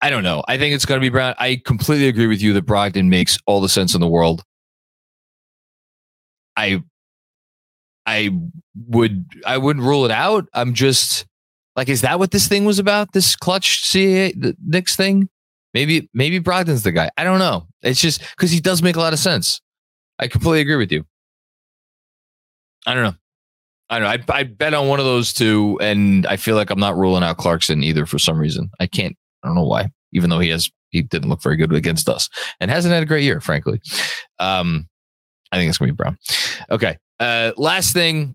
[0.00, 0.42] I don't know.
[0.46, 1.34] I think it's going to be Brown.
[1.38, 4.42] I completely agree with you that Brogdon makes all the sense in the world.
[6.56, 6.82] I
[8.04, 8.30] I
[8.88, 10.48] would I wouldn't rule it out.
[10.52, 11.26] I'm just
[11.76, 13.12] like, is that what this thing was about?
[13.12, 15.28] This Klutch CAA the Knicks thing?
[15.76, 17.10] Maybe maybe Brogdon's the guy.
[17.18, 17.66] I don't know.
[17.82, 19.60] It's just because he does make a lot of sense.
[20.18, 21.04] I completely agree with you.
[22.86, 23.14] I don't know.
[23.90, 24.34] I don't know.
[24.34, 27.22] I I bet on one of those two, and I feel like I'm not ruling
[27.22, 28.70] out Clarkson either for some reason.
[28.80, 29.14] I can't.
[29.42, 29.90] I don't know why.
[30.14, 33.06] Even though he has, he didn't look very good against us, and hasn't had a
[33.06, 33.82] great year, frankly.
[34.38, 34.88] Um,
[35.52, 36.16] I think it's gonna be Brown.
[36.70, 36.96] Okay.
[37.20, 38.34] Uh, last thing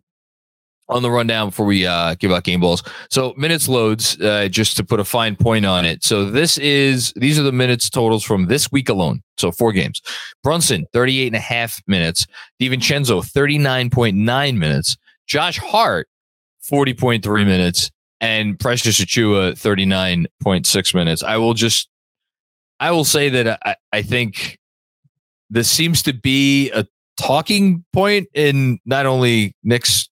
[0.92, 2.84] on the rundown before we uh, give out game balls.
[3.10, 6.04] So minutes loads, uh, just to put a fine point on it.
[6.04, 9.24] So this is these are the minutes totals from this week alone.
[9.38, 10.02] So four games.
[10.44, 12.28] Brunson, 38 and a half minutes.
[12.62, 14.98] DiVincenzo, 39.9 minutes.
[15.28, 16.08] Josh Hart,
[16.70, 17.90] 40.3 minutes.
[18.20, 21.24] And Precious Achiuwa, 39.6 minutes.
[21.24, 21.90] I will just
[22.80, 24.60] I will say that I, I think
[25.50, 26.86] this seems to be a
[27.18, 30.10] talking point in not only Knicks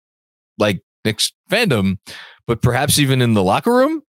[0.58, 1.98] like Knicks fandom,
[2.46, 4.02] but perhaps even in the locker room.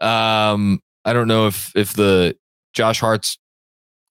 [0.00, 2.36] Um, I don't know if if the
[2.72, 3.38] Josh Hart's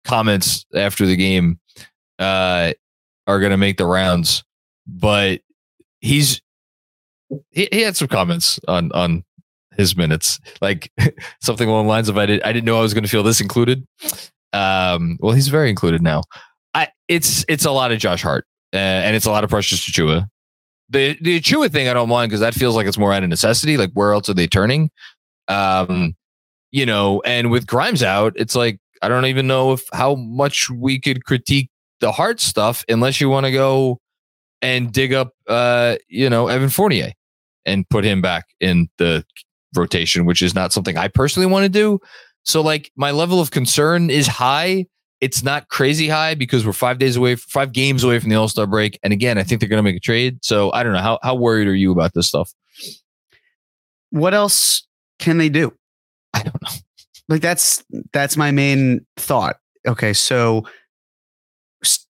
[0.04, 1.60] comments after the game
[2.20, 2.74] uh,
[3.28, 4.44] are going to make the rounds,
[4.88, 5.42] but
[6.00, 6.42] he's
[7.52, 9.24] he, he had some comments on on
[9.76, 10.92] his minutes, like
[11.42, 13.24] something along the lines of I did I didn't know I was going to feel
[13.24, 13.86] this included.
[14.54, 16.22] Um, well, he's very included now.
[16.74, 19.80] I it's it's a lot of Josh Hart uh, and it's a lot of Precious
[19.80, 20.28] Chua.
[20.90, 23.30] The the Chua thing I don't mind because that feels like it's more out of
[23.30, 23.78] necessity.
[23.78, 24.92] Like where else are they turning?
[25.48, 26.16] Um,
[26.72, 30.70] you know, and with Grimes out, it's like I don't even know if how much
[30.70, 31.70] we could critique
[32.02, 34.00] the hard stuff unless you want to go
[34.62, 37.12] and dig up uh, you know, Evan Fournier
[37.66, 39.24] and put him back in the
[39.76, 42.00] rotation, which is not something I personally want to do.
[42.44, 44.86] So like my level of concern is high
[45.22, 48.48] it's not crazy high because we're five days away, five games away from the All
[48.48, 49.00] Star break.
[49.04, 50.44] And again, I think they're going to make a trade.
[50.44, 52.54] So I don't know how how worried are you about this stuff?
[54.10, 54.86] What else
[55.20, 55.74] can they do?
[56.34, 56.70] I don't know.
[57.28, 59.58] Like that's that's my main thought.
[59.88, 60.66] Okay, so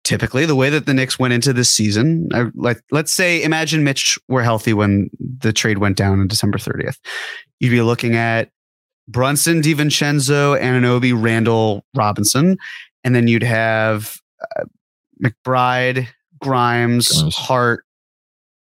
[0.05, 4.19] typically the way that the Knicks went into this season, like let's say imagine Mitch
[4.29, 6.97] were healthy when the trade went down on December 30th.
[7.61, 8.51] You'd be looking at
[9.09, 12.57] Brunson, DiVincenzo, Anunoby, Randle, Robinson,
[13.05, 14.19] and then you'd have
[14.57, 14.65] uh,
[15.23, 16.09] McBride,
[16.41, 17.37] Grimes, Grimes.
[17.37, 17.85] Hart,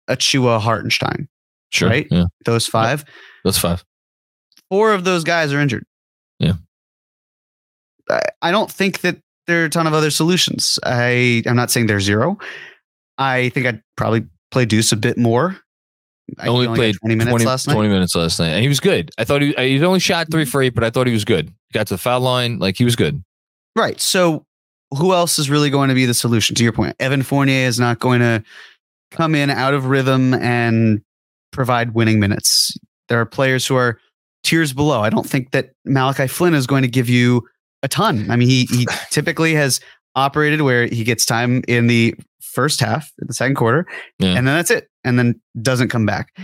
[0.09, 1.27] Achiuwa, Hartenstein.
[1.71, 1.89] Sure.
[1.89, 2.07] Right?
[2.09, 2.25] Yeah.
[2.45, 3.05] Those five.
[3.43, 3.83] Those five.
[4.69, 5.85] Four of those guys are injured.
[6.39, 6.53] Yeah.
[8.09, 10.79] I, I don't think that there are a ton of other solutions.
[10.83, 12.37] I I'm not saying they're zero.
[13.17, 15.57] I think I'd probably play Deuce a bit more.
[16.37, 17.73] I only got played 20 minutes 20, last night.
[17.73, 18.49] 20 minutes last night.
[18.49, 19.09] And he was good.
[19.17, 21.51] I thought he, he only shot three for eight, but I thought he was good.
[21.73, 22.59] Got to the foul line.
[22.59, 23.23] Like he was good.
[23.75, 23.99] Right.
[24.01, 24.45] So
[24.97, 26.95] who else is really going to be the solution to your point?
[26.99, 28.43] Evan Fournier is not going to
[29.11, 31.01] come in out of rhythm and
[31.51, 32.75] provide winning minutes.
[33.07, 33.99] There are players who are
[34.43, 35.01] tiers below.
[35.01, 37.47] I don't think that Malachi Flynn is going to give you
[37.83, 38.29] a ton.
[38.29, 39.79] I mean, he he typically has
[40.15, 43.85] operated where he gets time in the first half, in the second quarter,
[44.19, 44.29] Yeah.
[44.29, 46.35] and then that's it, and then doesn't come back.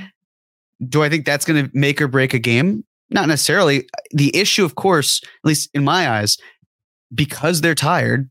[0.88, 2.84] Do I think that's going to make or break a game?
[3.10, 3.88] Not necessarily.
[4.12, 6.38] The issue, of course, at least in my eyes,
[7.14, 8.30] because they're tired,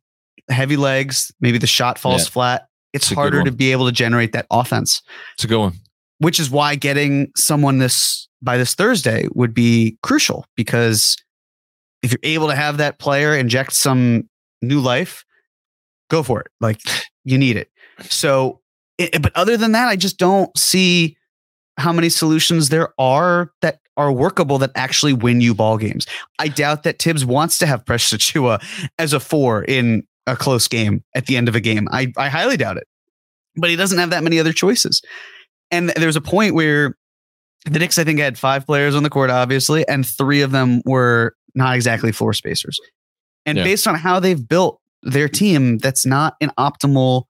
[0.49, 2.31] heavy legs, maybe the shot falls Yeah.
[2.31, 2.69] flat.
[2.93, 5.03] It's It's harder to be able to generate that offense,
[5.35, 5.75] It's a good one.
[6.19, 11.17] which is why getting someone this by this Thursday would be crucial because
[12.03, 14.29] if you're able to have that player inject some
[14.63, 15.25] new life,
[16.11, 16.49] go for it.
[16.61, 16.81] Like
[17.25, 17.69] you need it.
[18.11, 18.61] So,
[18.99, 21.17] it, but other than that, I just don't see
[21.79, 26.07] how many solutions there are that are workable that actually win you ball games.
[26.39, 28.63] I doubt that Thibs wants to have Precious Achiuwa
[28.99, 31.87] as a four in a close game at the end of a game.
[31.93, 32.89] I, I highly doubt it.
[33.57, 35.01] But he doesn't have that many other choices.
[35.71, 36.97] And there's a point where
[37.67, 40.83] the Knicks, I think, had five players on the court, obviously, and three of them
[40.85, 42.79] were not exactly floor spacers.
[43.47, 43.65] And Yeah.
[43.65, 47.25] based on how they've built their team, that's not an optimal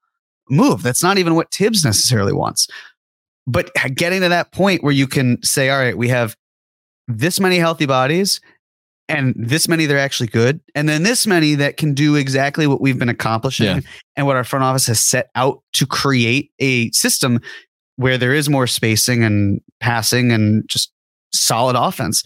[0.49, 0.83] move.
[0.83, 2.69] That's not even what Thibs necessarily wants.
[3.47, 6.37] But getting to that point where you can say, all right, we have
[7.09, 8.41] this many healthy bodies
[9.09, 12.67] and this many that are actually good, and then this many that can do exactly
[12.67, 13.81] what we've been accomplishing Yeah.
[14.17, 17.41] and what our front office has set out to create a system
[17.97, 20.91] where there is more spacing and passing and just
[21.33, 22.25] solid offense.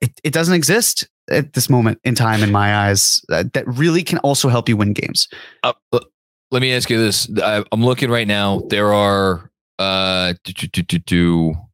[0.00, 4.02] It, it doesn't exist at this moment in time, in my eyes, uh, that really
[4.02, 5.28] can also help you win games.
[5.62, 5.72] Uh,
[6.50, 7.28] let me ask you this.
[7.42, 8.62] I, I'm looking right now.
[8.68, 11.70] There are uh, do, do, do, do, do, l-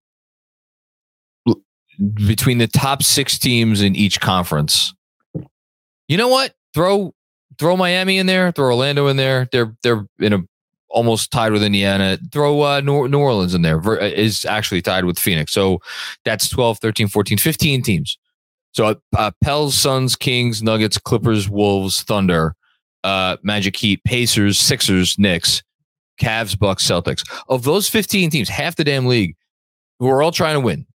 [2.26, 4.94] between the top six teams in each conference.
[6.08, 6.54] You know what?
[6.74, 7.14] Throw
[7.58, 8.52] throw Miami in there.
[8.52, 9.48] Throw Orlando in there.
[9.52, 10.38] They're they're in a
[10.90, 12.18] almost tied with Indiana.
[12.32, 13.80] Throw uh, New, New Orleans in there.
[14.02, 15.52] Is actually tied with Phoenix.
[15.52, 15.80] So
[16.24, 18.18] that's 12, 13, 14, 15 teams.
[18.72, 22.54] So uh, Pels, Suns, Kings, Nuggets, Clippers, Wolves, Thunder
[23.04, 25.62] uh, Magic Heat, Pacers, Sixers, Knicks,
[26.20, 27.28] Cavs, Bucks, Celtics.
[27.48, 29.36] Of those 15 teams, half the damn league
[29.98, 30.86] who are all trying to win.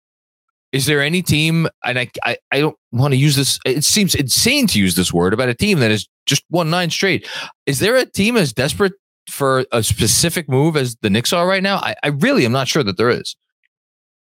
[0.73, 4.15] Is there any team, and I, I, I don't want to use this, it seems
[4.15, 7.27] insane to use this word about a team that is just one nine straight.
[7.67, 8.93] Is there a team as desperate
[9.29, 11.77] for a specific move as the Knicks are right now?
[11.77, 13.35] I, I really am not sure that there is.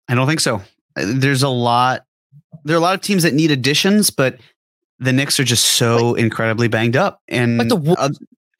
[0.07, 0.61] I don't think so.
[0.95, 2.03] Uh, There's a lot.
[2.63, 4.39] There are a lot of teams that need additions, but
[4.99, 7.19] the Knicks are just so incredibly banged up.
[7.27, 8.09] And Like the Wolves uh,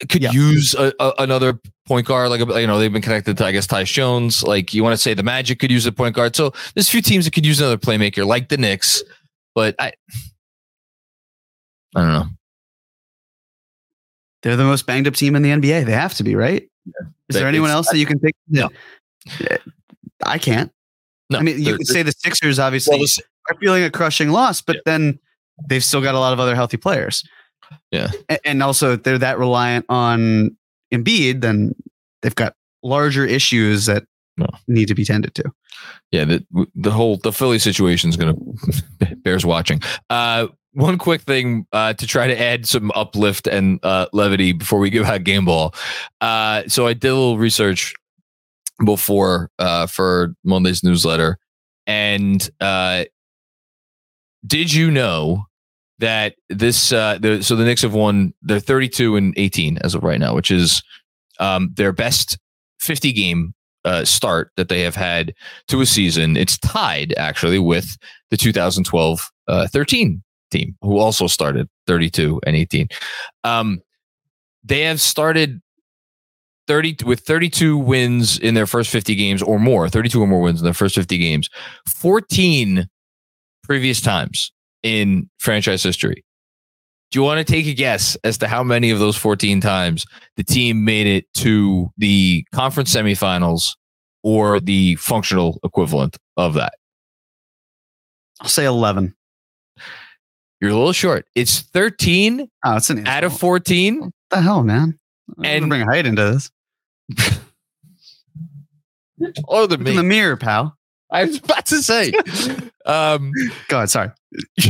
[0.08, 0.30] Could Yeah.
[0.30, 3.66] use a, a, another point guard, like you know they've been connected to I guess
[3.66, 4.42] Tyus Jones.
[4.44, 6.36] Like you want to say the Magic could use a point guard.
[6.36, 9.02] So there's a few teams that could use another playmaker, like the Knicks.
[9.56, 9.92] But I,
[11.96, 12.26] I don't know.
[14.42, 15.84] they're the most banged up team in the NBA.
[15.84, 16.62] They have to be, right?
[16.62, 16.92] Is
[17.30, 18.34] They- there anyone else that you can think?
[18.48, 18.70] No.
[20.24, 20.70] I can't.
[21.30, 23.06] No, I mean, you could say the Sixers obviously well,
[23.50, 25.18] are feeling a crushing loss, but then
[25.68, 27.22] they've still got a lot of other healthy players.
[27.90, 28.10] Yeah.
[28.44, 30.56] And also, if they're that reliant on
[30.92, 31.74] Embiid, then
[32.22, 34.04] they've got larger issues that
[34.36, 34.46] No.
[34.68, 35.44] need to be tended to.
[36.12, 38.34] yeah, the the whole the Philly situation is going
[39.00, 39.80] to bears watching.
[40.10, 44.78] Uh, one quick thing uh, to try to add some uplift and uh, levity before
[44.78, 45.74] we give out game ball.
[46.20, 47.94] Uh, so I did a little research
[48.84, 51.38] before uh, for Monday's newsletter,
[51.86, 53.04] and uh,
[54.46, 55.46] did you know
[55.98, 60.02] that this uh, the so the Knicks have won they're 32 and 18 as of
[60.02, 60.82] right now, which is
[61.40, 62.38] um, their best
[62.80, 65.34] 50 game uh, start that they have had
[65.68, 66.36] to a season.
[66.36, 67.96] It's tied actually with
[68.30, 72.88] the 2012 uh, 13 team, who also started 32 and 18.
[73.44, 73.80] Um,
[74.64, 75.60] they have started
[76.66, 80.60] 30 with 32 wins in their first 50 games or more, 32 or more wins
[80.60, 81.48] in their first 50 games,
[81.86, 82.88] 14
[83.64, 86.24] previous times in franchise history.
[87.10, 90.04] Do you want to take a guess as to how many of those 14 times
[90.36, 93.70] the team made it to the conference semifinals
[94.22, 96.74] or the functional equivalent of that?
[98.40, 99.14] I'll say 11.
[100.60, 101.24] You're a little short.
[101.34, 104.00] It's 13 Oh, it's an out of 14.
[104.00, 104.98] What the hell, man?
[105.38, 106.50] And- And bring height into this.
[109.48, 110.77] Oh, the Look in the mirror, pal.
[111.10, 112.12] I was about to say.
[112.86, 113.32] Um,
[113.68, 113.90] Go ahead.
[113.90, 114.10] Sorry.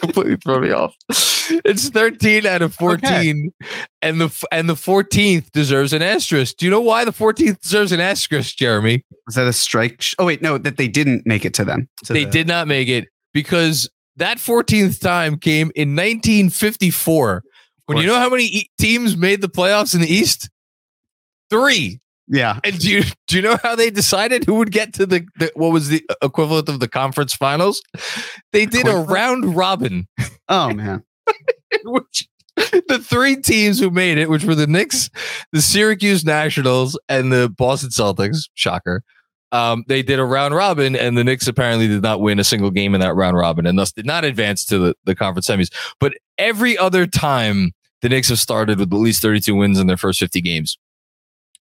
[0.00, 0.94] completely throw me off.
[1.10, 3.52] It's 13 out of 14,
[4.02, 6.56] and the and the 14th deserves an asterisk.
[6.56, 9.04] Do you know why the 14th deserves an asterisk, Jeremy?
[9.26, 10.02] Was that a strike?
[10.02, 11.88] sh- Oh wait, no, that they didn't make it to them.
[12.04, 17.42] to They the- did not make it because that 14th time came in 1954.
[17.86, 20.50] When you know how many e- teams made the playoffs in the East?
[21.50, 22.00] Three.
[22.28, 22.58] Yeah.
[22.64, 25.52] And do you do you know how they decided who would get to the, the
[25.54, 27.82] what was the equivalent of the conference finals?
[28.52, 30.08] They did a round robin,
[30.48, 31.04] Oh man.
[31.84, 35.10] which the three teams who made it, which were the Knicks,
[35.52, 38.48] the Syracuse Nationals, and the Boston Celtics.
[38.54, 39.02] Shocker.
[39.52, 42.70] Um, they did a round robin, and the Knicks apparently did not win a single
[42.70, 45.72] game in that round robin, and thus did not advance to the, the conference semis.
[46.00, 47.72] But every other time
[48.02, 50.78] the Knicks have started with at least 32 wins in their first 50 games,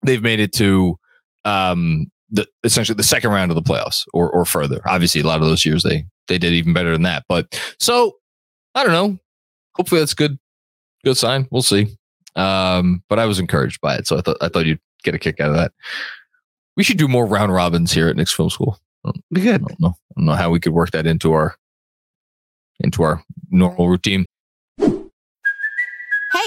[0.04, 0.98] they've made it to
[1.44, 4.80] um, the essentially the second round of the playoffs or or further.
[4.86, 7.24] Obviously, a lot of those years they they did even better than that.
[7.28, 8.12] But so
[8.74, 9.18] I don't know.
[9.76, 10.38] Hopefully, that's good.
[11.04, 11.46] Good sign.
[11.50, 11.88] We'll see.
[12.36, 15.18] Um, but I was encouraged by it, so I thought I thought you'd get a
[15.18, 15.72] kick out of that.
[16.76, 18.78] We should do more round robins here at Knicks Film School.
[19.32, 19.64] Be I good.
[19.66, 19.88] don't know.
[19.88, 21.56] I don't know how we could work that into our
[22.80, 24.24] into our normal routine.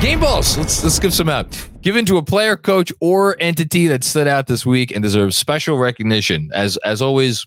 [0.00, 0.56] Game balls.
[0.56, 1.46] Let's let's give some out.
[1.82, 5.76] Given to a player, coach, or entity that stood out this week and deserves special
[5.76, 6.48] recognition.
[6.54, 7.46] As as always,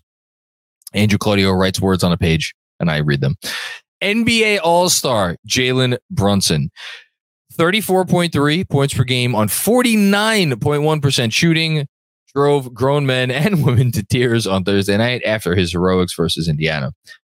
[0.92, 3.34] Andrew Claudio writes words on a page and I read them.
[4.04, 6.70] NBA All Star Jalen Brunson.
[7.54, 11.86] 34.3 points per game on 49.1% shooting
[12.34, 16.92] drove grown men and women to tears on Thursday night after his heroics versus Indiana.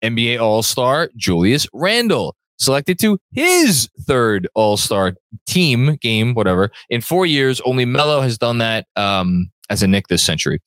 [0.03, 2.35] NBA All Star Julius Randle
[2.65, 5.15] selected to his third All Star
[5.47, 7.61] team game, whatever, in four years.
[7.63, 10.61] Only Melo has done that um, as a Knick this century.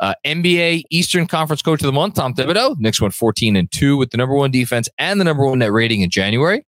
[0.00, 2.76] Uh, NBA Eastern Conference Coach of the Month, Tom Thibodeau.
[2.78, 5.70] Knicks went 14 and 2 with the number one defense and the number one net
[5.70, 6.66] rating in January.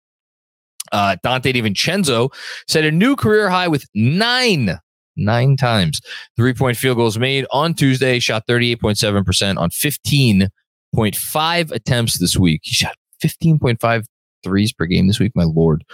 [0.93, 2.33] Uh, Donte DiVincenzo
[2.67, 4.79] set a new career high with nine,
[5.17, 6.01] nine times
[6.37, 12.63] three point field goals made on Tuesday, shot 38.7% on 15.5 attempts this week.
[12.65, 14.07] He shot 15.5
[14.43, 15.33] threes per game this week.
[15.35, 15.85] My lord,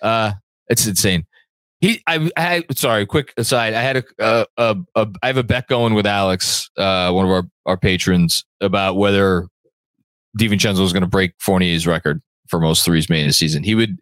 [0.00, 0.32] uh,
[0.68, 1.26] it's insane.
[1.80, 3.74] He, I, I had, sorry, quick aside.
[3.74, 7.24] I had a, a, a, a, I have a bet going with Alex, uh, one
[7.24, 9.48] of our, our patrons, about whether
[10.38, 13.64] DiVincenzo was going to break Fournier's record for most threes made in a season.
[13.64, 13.98] He would,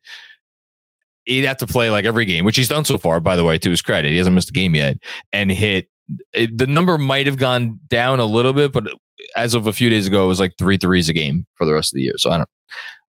[1.25, 3.57] he'd have to play like every game, which he's done so far, by the way,
[3.57, 4.11] to his credit.
[4.11, 4.99] He hasn't missed a game yet
[5.33, 5.89] and hit.
[6.35, 8.93] It, the number might have gone down a little bit, but
[9.37, 11.73] as of a few days ago, it was like three threes a game for the
[11.73, 12.15] rest of the year.
[12.17, 12.49] So I don't,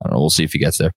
[0.03, 0.19] I don't know.
[0.19, 0.91] We'll see if he gets there.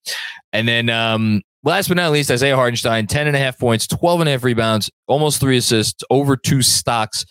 [0.53, 4.21] And then, um, last but not least, Isaiah Hartenstein, 10 and a half points, 12
[4.21, 7.25] and a half rebounds, almost three assists, over two stocks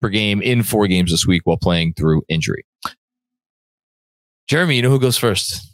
[0.00, 2.64] per game in four games this week while playing through injury.
[4.48, 5.66] Jeremy, you know who goes first?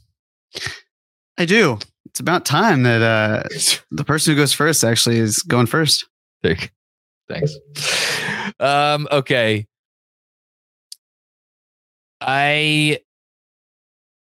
[1.36, 1.78] I do.
[2.06, 3.42] It's about time that uh,
[3.90, 6.06] the person who goes first actually is going first.
[6.42, 6.66] There you go.
[7.28, 7.56] Thanks.
[8.58, 9.66] Um, okay.
[12.20, 13.00] I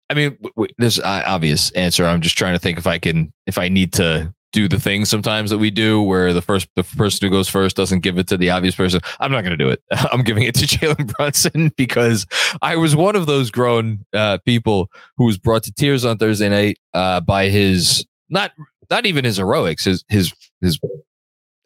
[0.09, 0.39] I mean,
[0.79, 2.07] there's an obvious answer.
[2.07, 5.05] I'm just trying to think if I can, if I need to do the thing
[5.05, 8.29] sometimes that we do where the first, the person who goes first doesn't give it
[8.29, 9.01] to the obvious person.
[9.19, 9.83] I'm not going to do it.
[10.13, 12.27] I'm giving it to Jalen Brunson because
[12.63, 16.49] I was one of those grown uh, people who was brought to tears on Thursday
[16.49, 18.53] night uh, by his, not,
[18.89, 20.79] not even his heroics, his, his, his,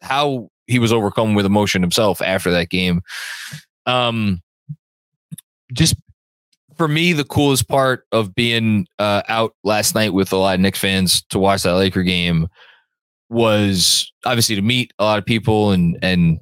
[0.01, 3.01] how he was overcome with emotion himself after that game.
[3.85, 4.41] Um,
[5.71, 5.95] just
[6.81, 10.61] for me, the coolest part of being uh, out last night with a lot of
[10.61, 12.47] Knicks fans to watch that Laker game
[13.29, 16.39] was obviously to meet a lot of people and and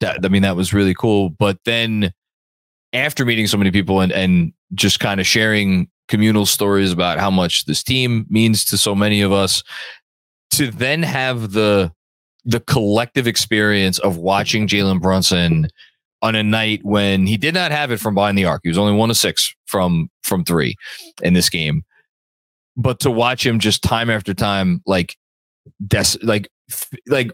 [0.00, 1.28] that, I mean that was really cool.
[1.28, 2.10] But then
[2.94, 7.30] after meeting so many people and and just kind of sharing communal stories about how
[7.30, 9.62] much this team means to so many of us,
[10.52, 11.92] to then have the
[12.46, 15.68] the collective experience of watching Jalen Brunson
[16.22, 18.60] on a night when he did not have it from behind the arc.
[18.62, 20.74] He was only one of six from from three
[21.22, 21.82] in this game.
[22.76, 25.16] but to watch him just time after time, like,
[25.86, 27.30] des- like, f- like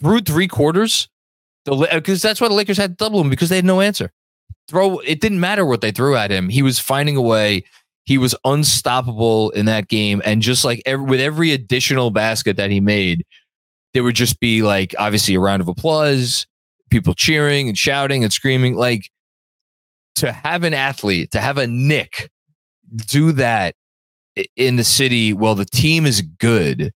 [0.00, 1.08] through three quarters,
[1.64, 4.10] because that's why the Lakers had to double him because they had no answer.
[4.68, 6.48] Throw it didn't matter what they threw at him.
[6.48, 7.64] He was finding a way.
[8.04, 12.70] He was unstoppable in that game, and just like every, with every additional basket that
[12.70, 13.24] he made,
[13.94, 16.46] there would just be like obviously a round of applause,
[16.92, 18.76] people cheering and shouting and screaming.
[18.76, 19.10] Like
[20.16, 22.30] to have an athlete, to have a Knick
[23.06, 23.74] do that
[24.56, 26.92] in the city while the team is good,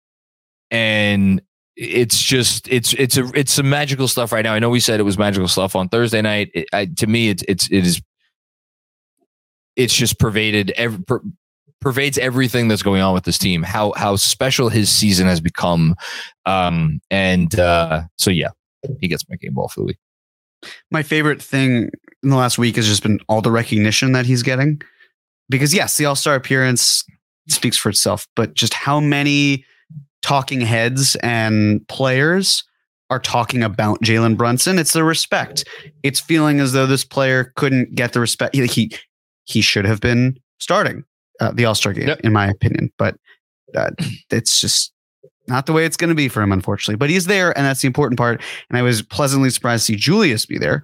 [0.70, 1.42] and
[1.74, 4.54] it's just it's it's a it's some magical stuff right now.
[4.54, 6.50] I know we said it was magical stuff on Thursday night.
[6.54, 8.00] It, I, to me, it's it's it is
[9.76, 11.20] it's just pervaded every, per,
[11.80, 13.62] pervades everything that's going on with this team.
[13.62, 15.94] How how special his season has become,
[16.44, 18.50] um, and uh, so yeah,
[19.00, 19.98] he gets my game ball for the week.
[20.90, 21.90] my favorite thing
[22.22, 24.80] in the last week has just been all the recognition that he's getting.
[25.48, 27.04] Because yes, the All Star appearance
[27.48, 29.64] speaks for itself, but just how many
[30.22, 32.64] talking heads and players
[33.10, 34.78] are talking about Jalen Brunson?
[34.78, 35.64] It's the respect.
[36.02, 38.92] It's feeling as though this player couldn't get the respect he he,
[39.44, 41.04] he should have been starting
[41.38, 42.20] uh, the All Star game, Yep.
[42.24, 42.90] in my opinion.
[42.98, 43.16] But
[43.76, 43.90] uh,
[44.30, 44.92] it's just
[45.48, 46.96] not the way it's going to be for him, unfortunately.
[46.96, 48.42] But he's there, and that's the important part.
[48.68, 50.82] And I was pleasantly surprised to see Julius be there.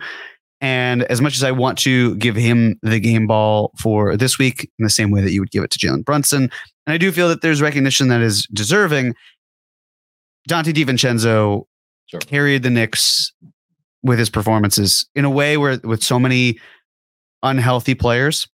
[0.60, 4.70] And as much as I want to give him the game ball for this week,
[4.78, 6.50] in the same way that you would give it to Jalen Brunson,
[6.86, 9.14] and I do feel that there's recognition that is deserving.
[10.48, 11.64] Donte DiVincenzo
[12.06, 12.20] Sure.
[12.20, 13.32] carried the Knicks
[14.02, 16.58] with his performances in a way where, with so many
[17.42, 18.48] unhealthy players,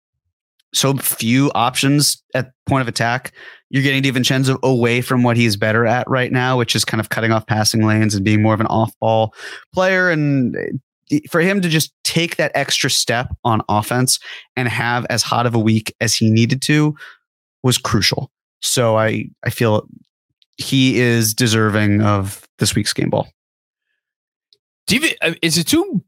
[0.75, 3.33] so few options at point of attack,
[3.71, 7.09] you're getting DiVincenzo away from what he's better at right now, which is kind of
[7.09, 9.35] cutting off passing lanes and being more of an off-ball
[9.73, 10.11] player.
[10.11, 10.57] And
[11.11, 14.19] eh, for him to just take that extra step on offense
[14.57, 16.95] and have as hot of a week as he needed to
[17.63, 18.31] was crucial.
[18.61, 19.87] So I I feel
[20.59, 23.29] he is deserving of this week's game ball.
[24.87, 26.03] Divi, uh, is it too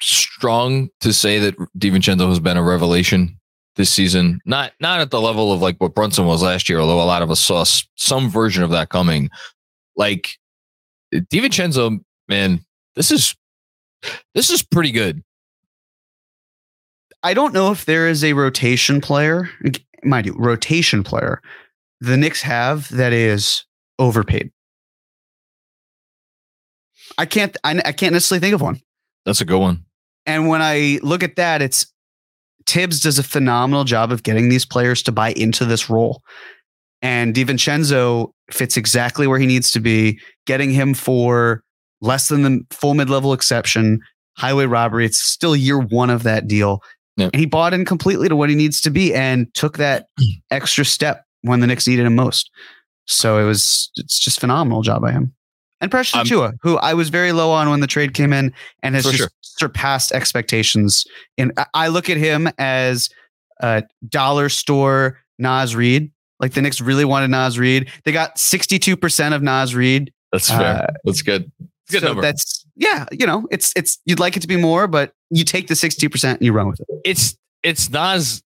[0.00, 3.38] strong to say that DiVincenzo has been a revelation
[3.80, 4.40] this season?
[4.44, 7.22] Not not at the level of like what Brunson was last year, although a lot
[7.22, 7.64] of us saw
[7.96, 9.30] some version of that coming.
[9.96, 10.38] Like
[11.12, 12.64] DiVincenzo, man,
[12.94, 13.34] this is
[14.34, 15.22] this is pretty good.
[17.22, 19.50] I don't know if there is a rotation player,
[20.04, 21.42] mind you, rotation player
[22.00, 23.64] the Knicks have that is
[23.98, 24.50] overpaid.
[27.18, 28.80] I can't I, I can't necessarily think of one.
[29.26, 29.84] That's a good one.
[30.26, 31.92] And when I look at that, it's
[32.70, 36.22] Thibs does a phenomenal job of getting these players to buy into this role.
[37.02, 41.64] And DiVincenzo fits exactly where he needs to be, getting him for
[42.00, 44.00] less than the full mid level exception,
[44.36, 45.04] highway robbery.
[45.04, 46.80] It's still year one of that deal.
[47.16, 47.30] Yep.
[47.32, 50.30] And he bought in completely to what he needs to be and took that hmm.
[50.50, 52.50] extra step when the Knicks needed him most.
[53.06, 55.34] So it was, it's just phenomenal job by him.
[55.80, 58.52] And Precious Um, Achiuwa, who I was very low on when the trade came in
[58.82, 59.28] and has just sure.
[59.40, 61.04] surpassed expectations.
[61.38, 63.08] And I- I look at him as
[63.60, 66.10] a dollar store Naz Reid.
[66.38, 67.90] Like the Knicks really wanted Naz Reid.
[68.04, 70.12] They got 62% of Naz Reid.
[70.32, 70.60] That's fair.
[70.84, 71.50] Uh, That's good.
[71.90, 72.22] Good so number.
[72.22, 75.66] that's yeah, you know, it's it's you'd like it to be more, but you take
[75.66, 76.86] the 62% and you run with it.
[77.04, 78.42] it's it's Naz.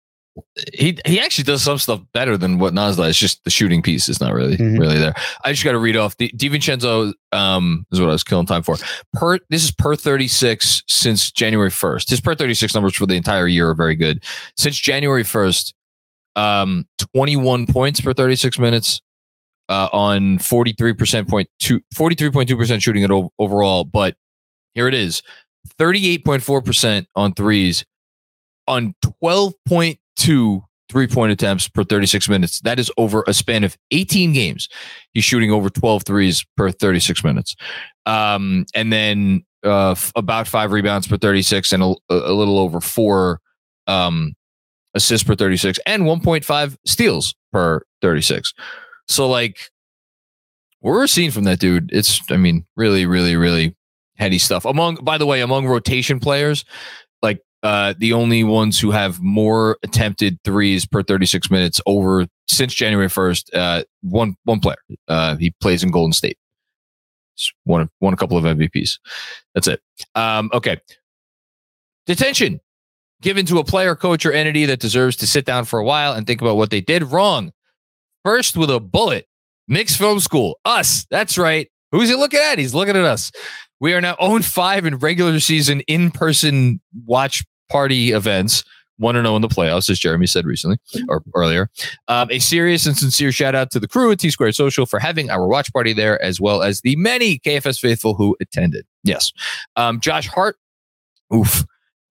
[0.73, 3.11] He he actually does some stuff better than what Naz does.
[3.11, 4.79] It's just the shooting piece is not really Mhm.
[4.81, 5.15] really there.
[5.45, 7.13] I just got to read off the DiVincenzo.
[7.33, 8.77] Um, is what I was killing time for.
[9.13, 12.11] Per this is per thirty six since January first.
[12.11, 14.25] His per thirty six numbers for the entire year are very good.
[14.57, 15.73] Since January first,
[16.35, 19.01] um, twenty one points per thirty six minutes.
[19.71, 24.15] Uh, on 43% point two, 43.2% shooting it o- overall, but
[24.75, 25.23] here it is
[25.79, 27.85] 38.4% on threes
[28.69, 28.95] on
[30.19, 32.61] 12.2 three point attempts per 36 minutes.
[32.61, 34.69] That is over a span of 18 games.
[35.13, 37.57] He's shooting over 12 threes per 36 minutes.
[38.07, 42.81] Um, and then uh, f- about five rebounds per 36 and a, a little over
[42.81, 43.41] four
[43.87, 44.35] um,
[44.95, 48.53] assists per 36 and 1.5 steals per 36.
[49.09, 49.71] So, like,
[50.81, 53.75] we're seeing from that dude, it's, I mean, really, really, really
[54.17, 54.65] heady stuff.
[54.65, 56.65] Among, by the way, among rotation players,
[57.65, 63.09] uh, the only ones who have more attempted threes per 36 minutes over since January
[63.09, 64.77] 1st, uh, one one player.
[65.09, 66.37] Uh, he plays in Golden State.
[67.65, 68.99] Won won a couple of MVPs.
[69.55, 69.81] That's it.
[70.15, 70.79] Um, okay.
[72.07, 72.61] Detention
[73.23, 76.13] given to a player, coach, or entity that deserves to sit down for a while
[76.13, 77.51] and think about what they did wrong.
[78.25, 79.27] First with a bullet.
[79.67, 80.61] Knicks Film School.
[80.67, 81.07] Us.
[81.11, 81.71] That's right.
[81.93, 82.59] Who's he looking at?
[82.59, 83.33] He's looking at us.
[83.81, 88.65] We are now 0 5 in regular season in person watch party events
[88.99, 91.69] 1 0 in the playoffs, as Jeremy said recently or earlier.
[92.09, 94.99] Um, a serious and sincere shout out to the crew at T Squared Social for
[94.99, 98.87] having our watch party there, as well as the many KFS faithful who attended.
[99.03, 99.33] Yes.
[99.77, 100.57] Um, Josh Hart,
[101.35, 101.65] oof,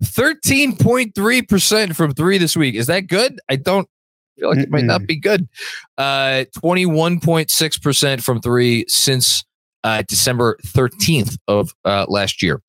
[0.03, 2.75] 13.3% from three this week.
[2.75, 3.39] Is that good?
[3.49, 3.87] I don't
[4.37, 5.47] feel like it might not be good.
[5.97, 9.45] Uh, 21.6% from three since
[9.83, 12.61] uh, December 13th of uh, last year.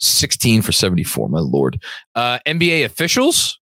[0.00, 1.82] 16 for 74, my lord.
[2.14, 3.58] Uh, NBA officials,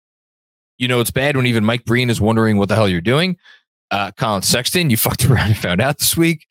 [0.78, 3.38] you know, it's bad when even Mike Breen is wondering what the hell you're doing.
[3.92, 6.46] Uh, Collin Sexton, you fucked around and found out this week,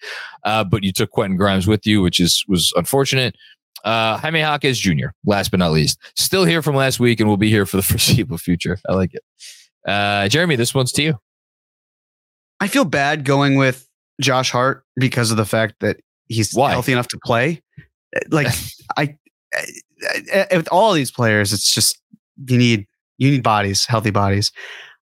[0.44, 3.36] uh, but you took Quentin Grimes with you, which is was unfortunate.
[3.84, 7.36] Uh, Jaime Jaquez Jr., last but not least, still here from last week and will
[7.36, 8.78] be here for the foreseeable future.
[8.88, 9.22] I like it.
[9.86, 11.18] Uh, Jeremy, this one's to you.
[12.60, 13.86] I feel bad going with
[14.22, 16.70] Josh Hart because of the fact that he's Why?
[16.70, 17.62] healthy enough to play.
[18.30, 18.46] Like
[18.96, 19.18] I-
[20.52, 22.00] with all these players, it's just
[22.46, 22.86] you need
[23.18, 24.52] you need bodies, healthy bodies.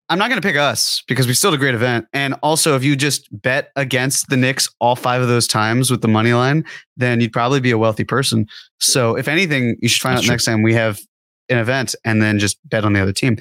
[0.09, 2.07] I'm not going to pick us because we still had a great event.
[2.13, 6.01] And also, if you just bet against the Knicks all five of those times with
[6.01, 6.65] the money line,
[6.97, 8.47] then you'd probably be a wealthy person.
[8.79, 10.33] So, if anything, you should find That's out true.
[10.35, 11.01] next time we have
[11.49, 13.39] an event and then just bet on the other team.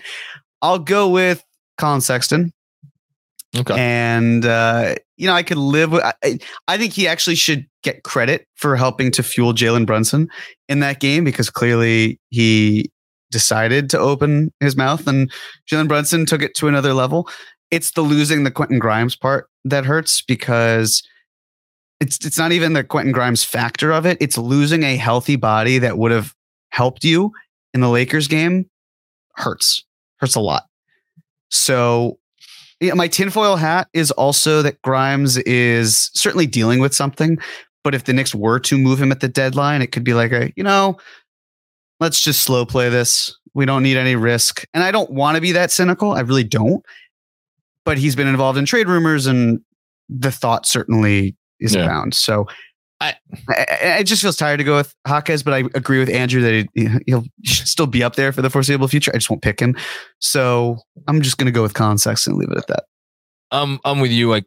[0.63, 1.43] I'll go with
[1.77, 2.51] Collin Sexton
[3.55, 3.75] Okay.
[3.77, 6.03] and uh, you know I could live with.
[6.03, 10.29] I, I think he actually should get credit for helping to fuel Jalen Brunson
[10.67, 12.91] in that game because clearly he
[13.31, 15.31] decided to open his mouth and
[15.69, 17.27] Jalen Brunson took it to another level.
[17.71, 21.03] It's the losing the Quentin Grimes part that hurts because
[21.99, 24.17] it's it's not even the Quentin Grimes factor of it.
[24.21, 26.33] It's losing a healthy body that would have
[26.69, 27.31] helped you
[27.73, 28.69] in the Lakers game
[29.35, 29.83] hurts
[30.19, 30.63] hurts a lot.
[31.49, 32.19] So
[32.79, 37.37] yeah, my tinfoil hat is also that Grimes is certainly dealing with something.
[37.83, 40.31] But if the Knicks were to move him at the deadline, it could be like
[40.31, 40.97] a, you know,
[41.99, 43.35] let's just slow play this.
[43.53, 44.65] We don't need any risk.
[44.73, 46.11] And I don't want to be that cynical.
[46.11, 46.83] I really don't.
[47.85, 49.59] But he's been involved in trade rumors and
[50.09, 51.85] the thought certainly is Yeah.
[51.87, 52.15] around.
[52.15, 52.47] So
[53.01, 53.15] I-
[53.49, 56.67] I, it just feels tired to go with Jaquez, but I agree with Andrew that
[56.73, 59.11] he, he'll still be up there for the foreseeable future.
[59.13, 59.75] I just won't pick him.
[60.19, 60.77] So
[61.07, 62.85] I'm just going to go with Collin Sexton and leave it at that.
[63.51, 64.29] I'm I'm with you.
[64.29, 64.45] Like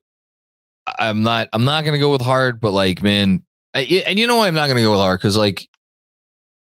[0.98, 3.42] I'm not I'm not gonna go with Hart, but like man,
[3.74, 5.68] I, and you know why I'm not gonna go with Hart because like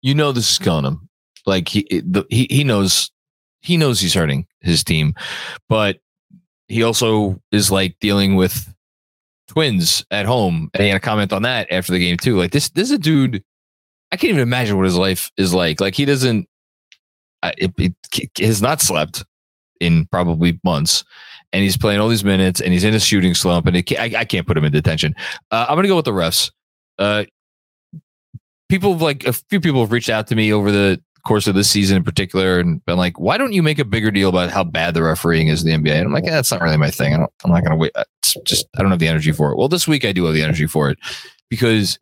[0.01, 1.09] you know this is killing him.
[1.45, 3.09] Like he the, he he knows
[3.61, 5.13] he knows he's hurting his team,
[5.67, 5.97] but
[6.67, 8.71] he also is like dealing with
[9.47, 12.37] twins at home, and he had a comment on that after the game too.
[12.37, 13.43] Like this this is a dude.
[14.11, 15.81] I can't even imagine what his life is like.
[15.81, 16.47] Like he doesn't.
[17.43, 17.93] I- It, it,
[18.35, 19.23] he has not slept
[19.79, 21.03] in probably months
[21.53, 23.97] and he's playing all these minutes and he's in a shooting slump and it ca-
[23.99, 25.13] I, I can't put him in detention.
[25.51, 26.51] Uh, I'm to go with the refs.
[26.97, 27.25] Uh,
[28.69, 31.69] people like a few people have reached out to me over the course of this
[31.69, 34.63] season in particular and been like, why don't you make a bigger deal about how
[34.63, 35.95] bad the refereeing is in the NBA?
[35.95, 37.13] And I'm like, that's not really my thing.
[37.13, 37.91] I don't, I'm not going to wait.
[38.19, 39.57] It's just, I don't have the energy for it.
[39.57, 40.97] Well, this week I do have the energy for it
[41.49, 41.99] because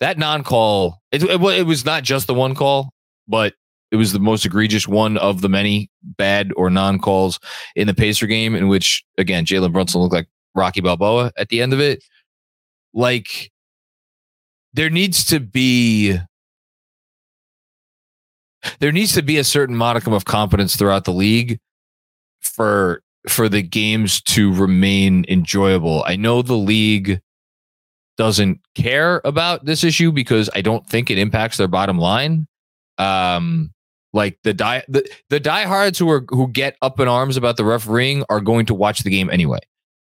[0.00, 2.92] that non-call, it, it, it was not just the one call,
[3.28, 3.54] but
[3.90, 7.38] it was the most egregious one of the many bad or non-calls
[7.76, 11.62] in the Pacer game, in which again Jalen Brunson looked like Rocky Balboa at the
[11.62, 12.02] end of it.
[12.92, 13.52] Like
[14.72, 16.18] there needs to be
[18.80, 21.58] there needs to be a certain modicum of competence throughout the league
[22.40, 26.04] for for the games to remain enjoyable.
[26.06, 27.20] I know the league
[28.16, 32.46] doesn't care about this issue because I don't think it impacts their bottom line.
[32.98, 33.72] Um,
[34.12, 37.64] like the die the, the diehards who are who get up in arms about the
[37.64, 39.58] refereeing are going to watch the game anyway.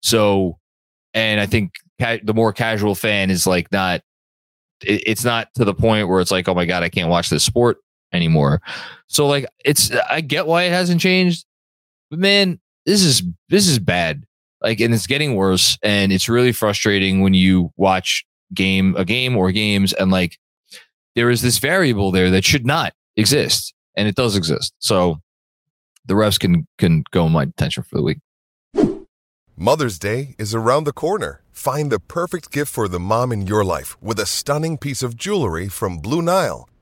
[0.02, 0.58] So,
[1.14, 4.02] and I think ca- the more casual fan is like not.
[4.82, 7.30] It, it's not to the point where it's like, oh my god, I can't watch
[7.30, 7.78] this sport
[8.14, 8.62] anymore.
[9.06, 11.44] So like, it's I get why it hasn't changed,
[12.10, 14.24] but man, this is this is bad.
[14.62, 19.36] Like, and it's getting worse, and it's really frustrating when you watch game a game
[19.36, 20.38] or games and like
[21.14, 25.18] there is this variable there that should not exist and it does exist so
[26.06, 28.18] the refs can can go in my detention for the week
[29.56, 31.44] Mother's Day is around the corner.
[31.52, 35.14] Find the perfect gift for the mom in your life with a stunning piece of
[35.14, 36.68] jewelry from Blue Nile.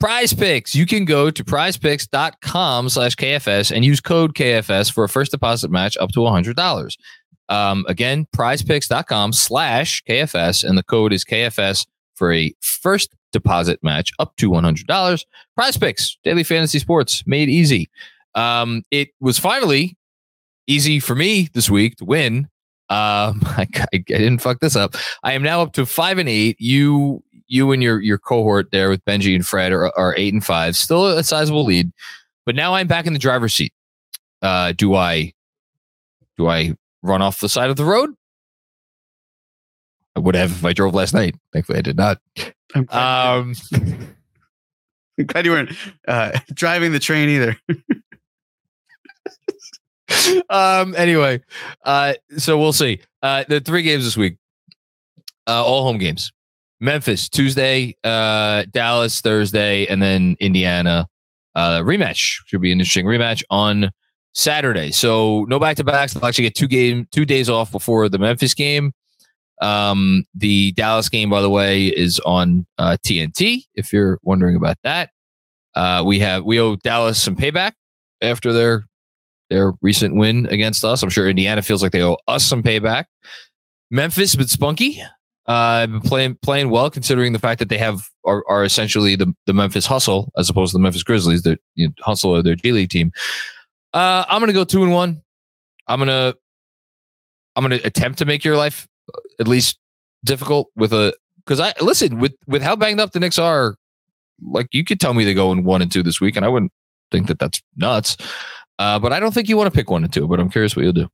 [0.00, 0.74] Prize Picks.
[0.74, 5.70] You can go to prizepicks.com slash KFS and use code KFS for a first deposit
[5.70, 6.96] match up to $100.
[7.50, 14.10] Um, again, prizepicks.com slash KFS, and the code is KFS for a first deposit match
[14.18, 15.24] up to $100.
[15.54, 17.90] Prize Picks, daily fantasy sports, made easy.
[18.34, 19.96] Um, it was finally
[20.66, 22.48] easy for me this week to win.
[22.88, 24.94] Um, I, I didn't fuck this up.
[25.22, 26.56] I am now up to five and eight.
[26.58, 30.44] You, you and your your cohort there with Benji and Fred are, are eight and
[30.44, 31.92] five, still a sizable lead.
[32.46, 33.72] But now I'm back in the driver's seat.
[34.40, 35.34] Uh, do I,
[36.38, 38.10] do I run off the side of the road?
[40.16, 41.36] I would have if I drove last night.
[41.52, 42.18] Thankfully, I did not.
[42.74, 43.54] I'm glad, Um,
[45.18, 45.72] I'm glad you weren't
[46.08, 47.56] uh, driving the train either.
[50.50, 51.40] um anyway
[51.84, 54.36] uh so we'll see uh the three games this week
[55.46, 56.32] uh all home games
[56.80, 61.06] memphis tuesday uh dallas thursday and then indiana
[61.54, 63.90] uh rematch should be an interesting rematch on
[64.32, 68.54] saturday so no back-to-backs they'll actually get two game two days off before the memphis
[68.54, 68.92] game
[69.60, 74.76] um the dallas game by the way is on uh tnt if you're wondering about
[74.82, 75.10] that
[75.74, 77.72] uh we have we owe dallas some payback
[78.22, 78.84] after their
[79.50, 81.02] their recent win against us.
[81.02, 83.04] I'm sure Indiana feels like they owe us some payback.
[83.90, 85.02] Memphis, but spunky.
[85.50, 89.34] Uh, been playing playing well considering the fact that they have are, are essentially the,
[89.46, 91.42] the Memphis Hustle as opposed to the Memphis Grizzlies.
[91.42, 93.10] The you know, Hustle are their G League team.
[93.92, 95.22] Uh, I'm gonna go two and one.
[95.88, 96.34] I'm gonna
[97.56, 98.86] I'm gonna attempt to make your life
[99.40, 99.76] at least
[100.24, 101.12] difficult with a
[101.44, 103.74] because I listen with with how banged up the Knicks are.
[104.40, 106.48] Like you could tell me they go in one and two this week, and I
[106.48, 106.70] wouldn't
[107.10, 108.16] think that that's nuts.
[108.78, 110.28] Uh, but I don't think you want to pick one and two.
[110.28, 111.08] But I'm curious what you'll do.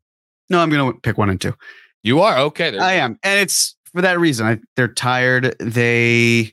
[0.51, 1.55] No, I'm going to pick one and two.
[2.03, 2.70] You are okay.
[2.70, 4.47] there- I am, and it's for that reason.
[4.47, 5.57] I, they're tired.
[5.59, 6.53] They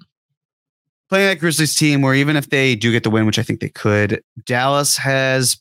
[1.10, 3.60] playing that Grizzlies team, where even if they do get the win, which I think
[3.60, 5.58] they could, Dallas has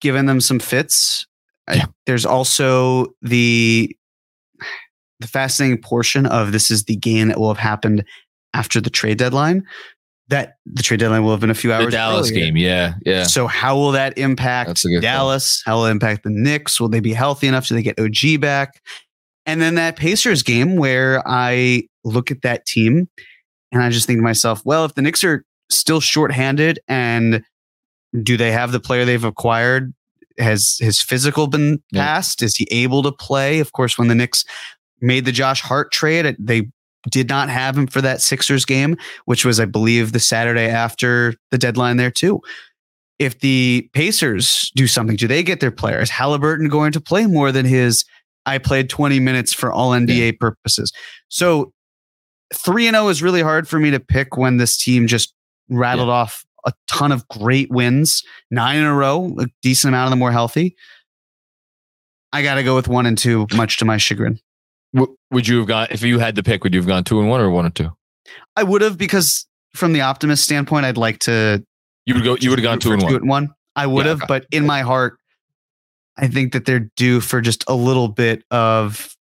[0.00, 1.26] given them some fits.
[1.66, 3.94] I- there's also the
[5.18, 8.04] the fascinating portion of this is the game that will have happened
[8.52, 9.64] after the trade deadline.
[10.28, 11.92] That the trade deadline will have been a few the hours.
[11.92, 12.44] Dallas earlier.
[12.44, 12.56] game.
[12.56, 13.24] Yeah, yeah.
[13.24, 14.86] So how will that impact.
[15.00, 15.62] Dallas?
[15.66, 16.80] How will it impact the Knicks?
[16.80, 17.66] Will they be healthy enough?
[17.66, 18.80] Do they get OG back?
[19.46, 23.08] And then that Pacers game where I look at that team
[23.72, 27.42] and I just think to myself, well, if the Knicks are still shorthanded and
[28.22, 29.92] do they have the player they've acquired?
[30.38, 32.04] Has his physical been Yeah.
[32.04, 32.42] passed?
[32.42, 33.60] Is he able to play?
[33.60, 34.44] Of course, when the Knicks
[35.00, 36.68] made the Josh Hart trade, they
[37.10, 41.34] did not have him for that Sixers game, which was, I believe, the Saturday after
[41.50, 42.40] the deadline there too.
[43.18, 46.10] If the Pacers do something, do they get their players?
[46.10, 48.04] Halliburton going to play more than his
[48.46, 50.92] I played 20 minutes for all NBA purposes.
[51.28, 51.72] So
[52.54, 55.32] 3 and 0 is really hard for me to pick when this team just
[55.68, 60.10] rattled off a ton of great wins, 9 in a row, a decent amount of
[60.10, 60.76] them were healthy.
[62.32, 64.38] I got to go with 1 and 2 much to my chagrin.
[65.30, 66.62] Would you have gone if you had to pick?
[66.62, 67.90] Would you have gone two and one or one and two?
[68.56, 71.64] I would have because from the optimist standpoint, I'd like to
[72.06, 72.36] You would go.
[72.38, 73.26] You would have gone two and for one.
[73.26, 73.48] one.
[73.74, 74.26] I would Yeah, have, okay.
[74.28, 75.18] but in my heart,
[76.16, 79.16] I think that they're due for just a little bit of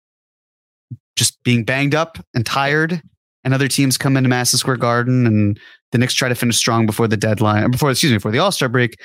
[1.16, 3.02] just being banged up and tired.
[3.44, 5.60] And other teams come into Madison Square Garden, and
[5.92, 8.52] the Knicks try to finish strong before the deadline, before excuse me, before the All
[8.52, 8.98] Star break.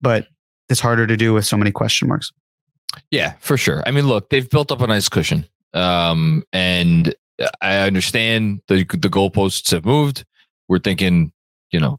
[0.00, 0.28] But
[0.70, 2.32] it's harder to do with so many question marks.
[3.10, 3.82] Yeah, for sure.
[3.86, 7.14] I mean, look, they've built up a nice cushion, um, and
[7.60, 10.24] I understand the the goalposts have moved.
[10.68, 11.32] We're thinking,
[11.70, 11.98] you know,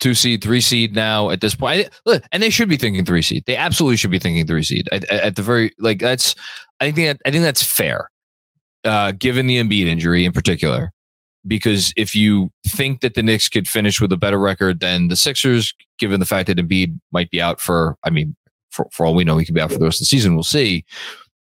[0.00, 3.22] two seed, three seed now at this point, I- and they should be thinking three
[3.22, 3.44] seed.
[3.46, 6.34] They absolutely should be thinking three seed at, at at the very like that's.
[6.80, 8.10] I think that I think that's fair,
[8.84, 10.92] uh, given the Embiid injury in particular.
[11.46, 15.16] Because if you think that the Knicks could finish with a better record than the
[15.16, 18.36] Sixers, given the fact that Embiid might be out for, I mean,
[18.70, 20.34] for, for all we know, he could be out for the rest of the season.
[20.34, 20.84] We'll see.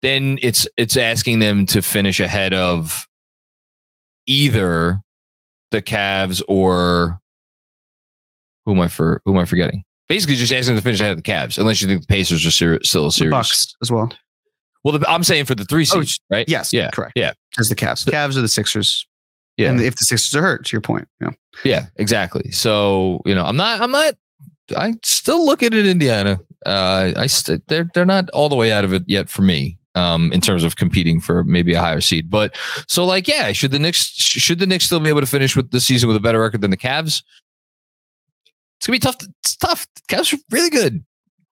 [0.02, 3.06] Then it's it's asking them to finish ahead of
[4.26, 5.00] either
[5.70, 7.18] the Cavs or
[8.66, 9.22] who am I for?
[9.24, 9.82] Who am I forgetting?
[10.08, 12.50] Basically, just asking to finish ahead of the Cavs, unless you think the Pacers are
[12.50, 13.30] ser- still a The series.
[13.30, 14.12] Bucks as well.
[14.84, 16.48] Well, the, I'm saying for the three Oh, seeds, right?
[16.48, 16.90] Yes, Yeah.
[16.90, 17.14] correct.
[17.16, 17.32] Yeah.
[17.58, 19.06] as the Cavs, Cavs are the Sixers.
[19.56, 19.70] Yeah.
[19.70, 21.30] and if the Sixers are hurt, to your point, yeah.
[21.64, 22.50] Yeah, exactly.
[22.52, 23.80] So you know, I'm not.
[23.80, 24.14] I'm not.
[24.76, 26.38] I still look at it, Indiana.
[26.66, 29.78] Uh, I st- they're they're not all the way out of it yet for me.
[29.94, 32.54] Um, in terms of competing for maybe a higher seed, but
[32.86, 35.70] so like, yeah, should the Knicks should the Knicks still be able to finish with
[35.70, 37.22] the season with a better record than the Cavs?
[38.86, 39.30] It's gonna be tough.
[39.42, 39.86] It's tough.
[40.08, 41.04] The Cavs are really good,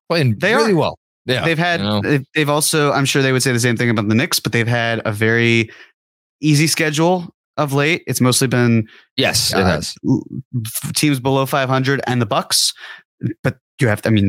[0.08, 0.76] playing They really are.
[0.76, 0.98] well.
[1.26, 2.00] Yeah, they've had you know?
[2.02, 4.52] they've, they've also i'm sure they would say the same thing about the Knicks, but
[4.52, 5.70] they've had a very
[6.42, 8.02] easy schedule of late.
[8.06, 9.94] It's mostly been Yes, it uh, has.
[10.94, 12.72] teams below 500 and the Bucks.
[13.42, 14.26] But you have to, I mean,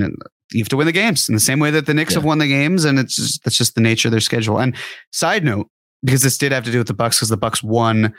[0.54, 2.20] you have to win the games in the same way that the Knicks Yeah.
[2.20, 4.58] have won the games, and it's just that's just the nature of their schedule.
[4.60, 4.76] And
[5.12, 5.68] side note,
[6.04, 8.14] because this did have to do with the Bucks, because the Bucks won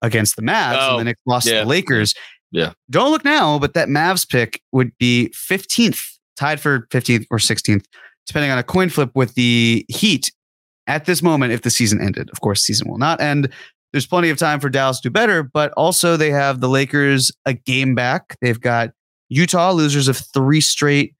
[0.00, 2.14] against the Mavs Oh, and the Knicks lost to the Lakers.
[2.52, 2.74] Yeah.
[2.90, 7.84] Don't look now, but that Mavs pick would be 15th, tied for 15th or 16th,
[8.26, 10.30] depending on a coin flip with the Heat
[10.86, 12.30] at this moment if the season ended.
[12.30, 13.48] Of course, season will not end.
[13.92, 17.32] There's plenty of time for Dallas to do better, but also they have the Lakers
[17.46, 18.36] a game back.
[18.40, 18.90] They've got
[19.28, 21.14] Utah, losers of three straight,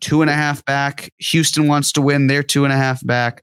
[0.00, 1.12] two and a half back.
[1.18, 3.40] Houston wants to win, they're two and a half back.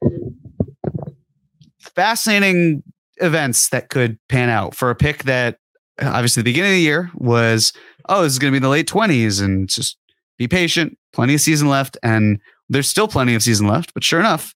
[1.80, 2.82] Fascinating
[3.18, 5.58] events that could pan out for a pick that
[6.00, 7.72] obviously the beginning of the year was,
[8.08, 9.96] oh, this is going to be in the late 20s and just
[10.38, 11.96] be patient, plenty of season left.
[12.02, 14.54] And there's still plenty of season left, but sure enough,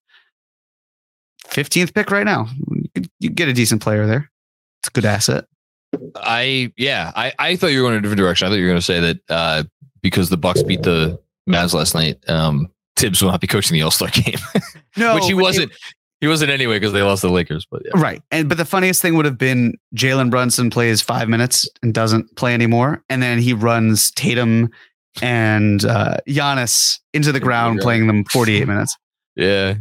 [1.49, 2.47] 15th pick right now.
[2.71, 4.29] You could, you get a decent player there.
[4.81, 5.45] It's a good asset.
[6.15, 8.45] I yeah, I, I thought you were going in a different direction.
[8.45, 9.63] I thought you were going to say that uh,
[10.01, 11.17] because the Bucks beat the
[11.49, 14.35] Mavs last night, um, Thibs will not be coaching the All Star game,
[14.97, 15.71] No, which he it- wasn't.
[16.19, 17.67] He wasn't anyway because they lost the Lakers.
[17.69, 18.21] But yeah, Right.
[18.31, 22.35] And but the funniest thing would have been Jalen Brunson plays five minutes and doesn't
[22.35, 23.03] play anymore.
[23.09, 24.69] And then he runs Tatum
[25.21, 28.95] and uh Giannis into the ground, playing them 48 minutes.
[29.35, 29.75] yeah,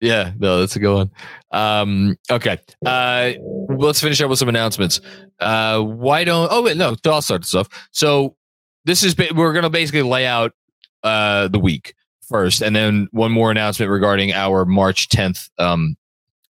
[0.00, 0.32] yeah.
[0.38, 1.10] No, that's a good one.
[1.50, 3.32] Um, okay, uh,
[3.68, 5.00] let's finish up with some announcements.
[5.40, 6.48] Uh, why don't?
[6.52, 7.68] Oh wait, no, I'll start this off.
[7.92, 8.36] So
[8.84, 10.52] this is we're going to basically lay out
[11.04, 11.94] uh the week
[12.28, 15.96] first, and then one more announcement regarding our March 10th um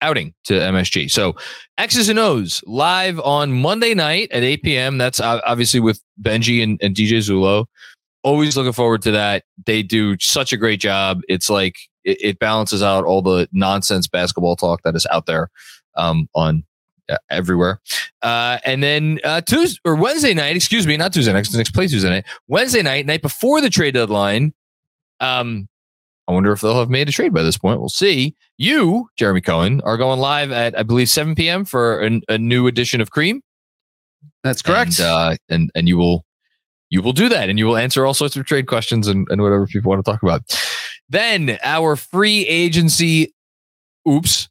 [0.02, 1.10] outing to MSG.
[1.12, 1.36] So
[1.78, 4.98] X's and O's live on Monday night at 8 p.m.
[4.98, 7.66] That's obviously with Benji and, and DJ Zulo.
[8.24, 9.44] Always looking forward to that.
[9.66, 11.22] They do such a great job.
[11.28, 15.50] It's like it, it balances out all the nonsense basketball talk that is out there
[15.96, 16.64] um, on
[17.10, 17.80] uh, everywhere.
[18.22, 21.88] Uh, and then uh, Tuesday or Wednesday night, excuse me, not Tuesday night, next play
[21.88, 22.26] Tuesday night.
[22.48, 24.54] Wednesday night, night before the trade deadline.
[25.20, 25.68] Um,
[26.28, 27.80] I wonder if they'll have made a trade by this point.
[27.80, 28.36] We'll see.
[28.58, 31.64] You, Jeremy Cohen, are going live at I believe 7 p.m.
[31.64, 33.42] for an, a new edition of Cream.
[34.44, 35.00] That's correct.
[35.00, 36.26] And, uh, and and you will
[36.90, 39.42] you will do that, and you will answer all sorts of trade questions and, and
[39.42, 40.42] whatever people want to talk about.
[41.10, 43.34] Then our free agency,
[44.08, 44.50] oops,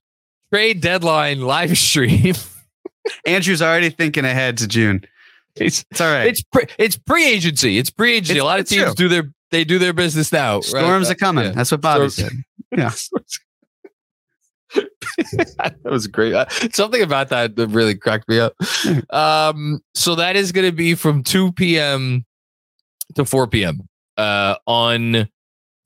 [0.53, 2.35] trade deadline live stream.
[3.27, 5.05] Andrew's already thinking ahead to June.
[5.55, 6.27] it's It's all right.
[6.27, 7.79] it's pre, it's pre-agency.
[7.79, 8.33] It's pre-agency.
[8.33, 8.95] It's- a lot of teams true.
[8.95, 10.57] do their they do their business now.
[10.57, 10.65] right?
[10.65, 11.45] Storms are coming.
[11.47, 11.53] Yeah.
[11.53, 12.43] That's what Bobby Storms- said.
[12.77, 12.91] Yeah.
[14.75, 16.35] that was great.
[16.35, 18.55] Uh, Something about that really cracked me up.
[19.11, 22.27] Um, so that is going to be from 2 p.m.
[23.15, 23.81] to 4 p.m.
[24.19, 25.29] Uh, on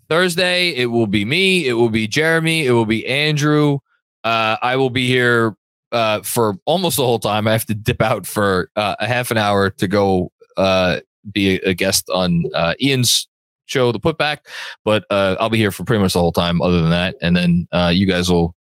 [0.09, 1.69] Thursday, it will be me.
[1.69, 2.67] It will be Jeremy.
[2.67, 3.79] It will be Andrew.
[4.25, 5.55] Uh, I will be here
[5.93, 7.47] uh, for almost the whole time.
[7.47, 11.01] I have to dip out for uh, a half an hour to go uh,
[11.31, 13.29] be a, a guest on uh, Ian's
[13.71, 14.39] show, The Putback.
[14.85, 16.61] But uh, I'll be here for pretty much the whole time.
[16.61, 18.55] Other than that, and then uh, you guys will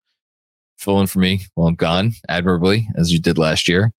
[0.77, 3.91] fill in for me while I'm gone admirably, as you did last year.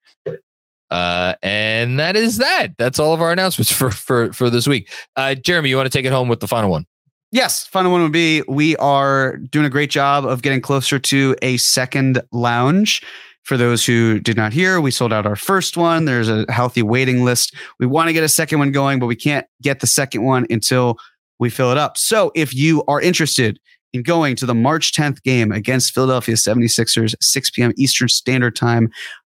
[0.90, 2.68] Uh, and that is that.
[2.78, 4.90] That's all of our announcements for for for this week.
[5.16, 6.86] Uh, Jeremy, you want to take it home with the final one?
[7.30, 11.36] Yes, final one would be we are doing a great job of getting closer to
[11.42, 13.02] a second lounge.
[13.48, 16.04] For those who did not hear, we sold out our first one.
[16.04, 17.54] There's a healthy waiting list.
[17.80, 20.46] We want to get a second one going, but we can't get the second one
[20.50, 20.98] until
[21.38, 21.96] we fill it up.
[21.96, 23.58] So if you are interested
[23.94, 27.72] in going to the March 10th game against Philadelphia 76ers, 6 p.m.
[27.78, 28.90] Eastern Standard Time,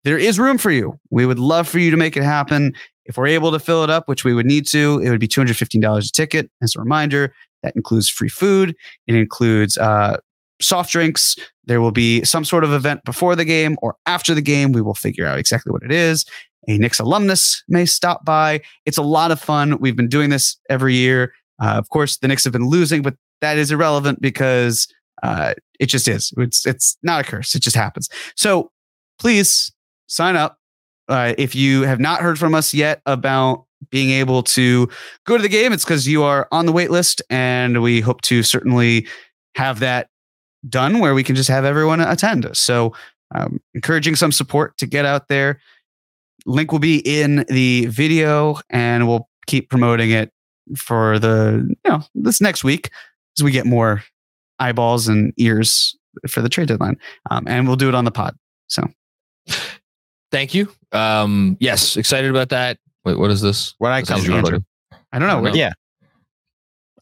[0.03, 0.99] there is room for you.
[1.09, 2.74] We would love for you to make it happen.
[3.05, 5.28] If we're able to fill it up, which we would need to, it would be
[5.30, 6.51] $215 a ticket.
[6.62, 7.34] As a reminder,
[7.64, 8.76] that includes free food.
[9.07, 10.18] It includes uh,
[10.62, 11.36] soft drinks.
[11.66, 14.72] There will be some sort of event before the game or after the game.
[14.72, 16.26] We will figure out exactly what it is.
[16.68, 18.62] A Knicks alumnus may stop by.
[18.86, 19.80] It's a lot of fun.
[19.80, 21.34] We've been doing this every year.
[21.62, 24.88] Uh, of course, the Knicks have been losing, but that is irrelevant because
[25.24, 26.34] uh, it just is.
[26.38, 27.55] It's it's not a curse.
[27.55, 28.09] It just happens.
[28.36, 28.72] So
[29.20, 29.72] please
[30.07, 30.57] sign up.
[31.07, 34.88] Uh, if you have not heard from us yet about being able to
[35.26, 38.22] go to the game, it's because you are on the wait list, and we hope
[38.22, 39.07] to certainly
[39.55, 40.07] have that
[40.70, 42.47] done where we can just have everyone attend.
[42.53, 42.93] So,
[43.34, 45.59] um, encouraging some support to get out there.
[46.45, 50.32] Link will be in the video, and we'll keep promoting it
[50.78, 52.89] for the you know this next week
[53.38, 54.03] as we get more
[54.59, 55.95] eyeballs and ears
[56.28, 56.97] for the trade deadline,
[57.30, 58.36] um, and we'll do it on the pod.
[58.68, 58.84] So
[60.32, 60.72] Thank you.
[60.93, 62.78] Um, yes, excited about that.
[63.03, 63.76] Wait, what is this?
[63.80, 64.41] Where I That's come Andrew from.
[64.43, 64.59] Butler.
[65.12, 65.34] I don't know.
[65.34, 65.53] I don't know.
[65.53, 65.74] Yeah.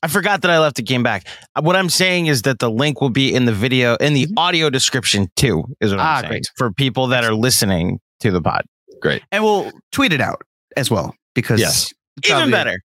[0.02, 1.28] I forgot that I left the game back.
[1.56, 4.28] Uh, What I'm saying is that the link will be in the video, in the
[4.38, 6.30] audio description too, is what I'm Ah, saying.
[6.32, 6.48] great.
[6.56, 8.64] For people that are listening to the pod.
[9.02, 9.24] Great.
[9.32, 10.42] And we'll tweet it out
[10.78, 11.94] as well because Yes.
[12.28, 12.82] Even better.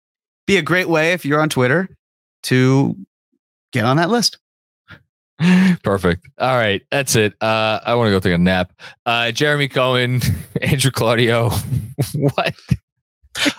[0.47, 1.87] Be a great way if you're on Twitter
[2.43, 2.95] to
[3.71, 4.37] get on that list.
[5.83, 6.27] Perfect.
[6.37, 6.81] All right.
[6.91, 7.33] That's it.
[7.41, 8.71] Uh, I want to go take a nap.
[9.05, 10.21] Uh, Jeremy Cohen,
[10.61, 11.49] Andrew Claudio.
[12.13, 12.53] what?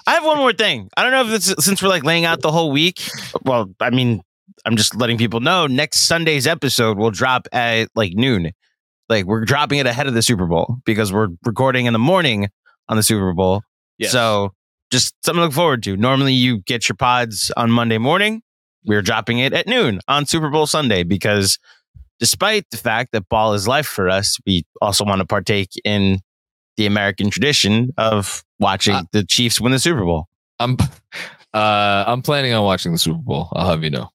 [0.07, 0.89] I have one more thing.
[0.97, 3.03] I don't know if it's since we're like laying out the whole week.
[3.45, 4.23] Well, I mean,
[4.65, 8.53] I'm just letting people know next Sunday's episode will drop at like noon.
[9.09, 12.49] Like we're dropping it ahead of the Super Bowl because we're recording in the morning
[12.89, 13.63] on the Super Bowl.
[13.99, 14.13] Yes.
[14.13, 14.53] So
[14.91, 15.97] just something to look forward to.
[15.97, 18.43] Normally you get your pods on Monday morning.
[18.87, 21.59] We're dropping it at noon on Super Bowl Sunday because
[22.21, 26.21] despite the fact that ball is life for us, we also want to partake in
[26.77, 30.27] the American tradition of watching Uh, the Chiefs win the Super Bowl.
[30.59, 30.77] I'm
[31.53, 33.49] uh I'm planning on watching the Super Bowl.
[33.53, 34.09] I'll have you know.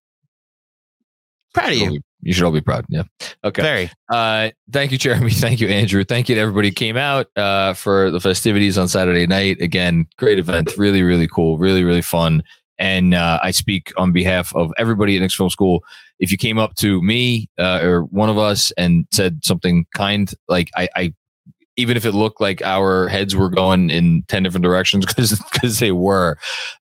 [1.54, 1.92] Proud of you.
[1.92, 2.86] be- You should all be proud.
[2.90, 3.04] Yeah.
[3.44, 3.62] Okay.
[3.62, 3.92] Very.
[4.12, 5.32] Uh, thank you, Jeremy.
[5.46, 6.04] Thank you, Andrew.
[6.04, 9.62] Thank you to everybody who came out uh, for the festivities on Saturday night.
[9.62, 10.76] Again, great event.
[10.78, 11.58] Really, really cool.
[11.58, 12.44] Really, really fun.
[12.78, 15.84] And uh, I speak on behalf of everybody at Knicks Film School.
[16.20, 20.32] If you came up to me uh, or one of us and said something kind,
[20.50, 21.14] like I, I
[21.80, 25.80] even if it looked like our heads were going in 10 different directions because because
[25.80, 26.38] they were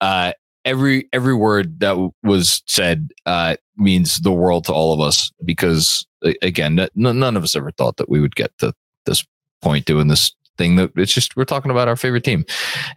[0.02, 0.34] uh
[0.66, 5.32] every every word that w- was said uh means the world to all of us
[5.46, 6.06] because
[6.42, 8.74] again n- none of us ever thought that we would get to
[9.06, 9.24] this
[9.62, 12.46] point doing this thing that it's just we're talking about our favorite team.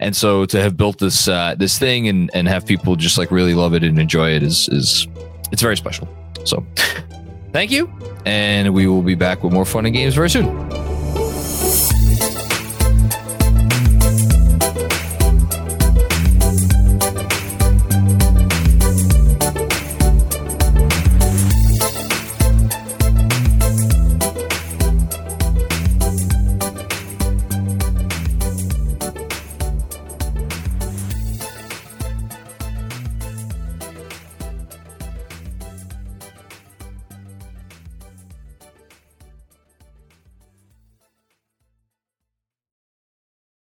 [0.01, 3.30] And so to have built this uh this thing and and have people just like
[3.30, 5.07] really love it and enjoy it is is
[5.53, 6.09] it's very special.
[6.45, 6.66] So
[7.53, 7.90] thank you
[8.26, 10.91] and we will be back with more fun and games very soon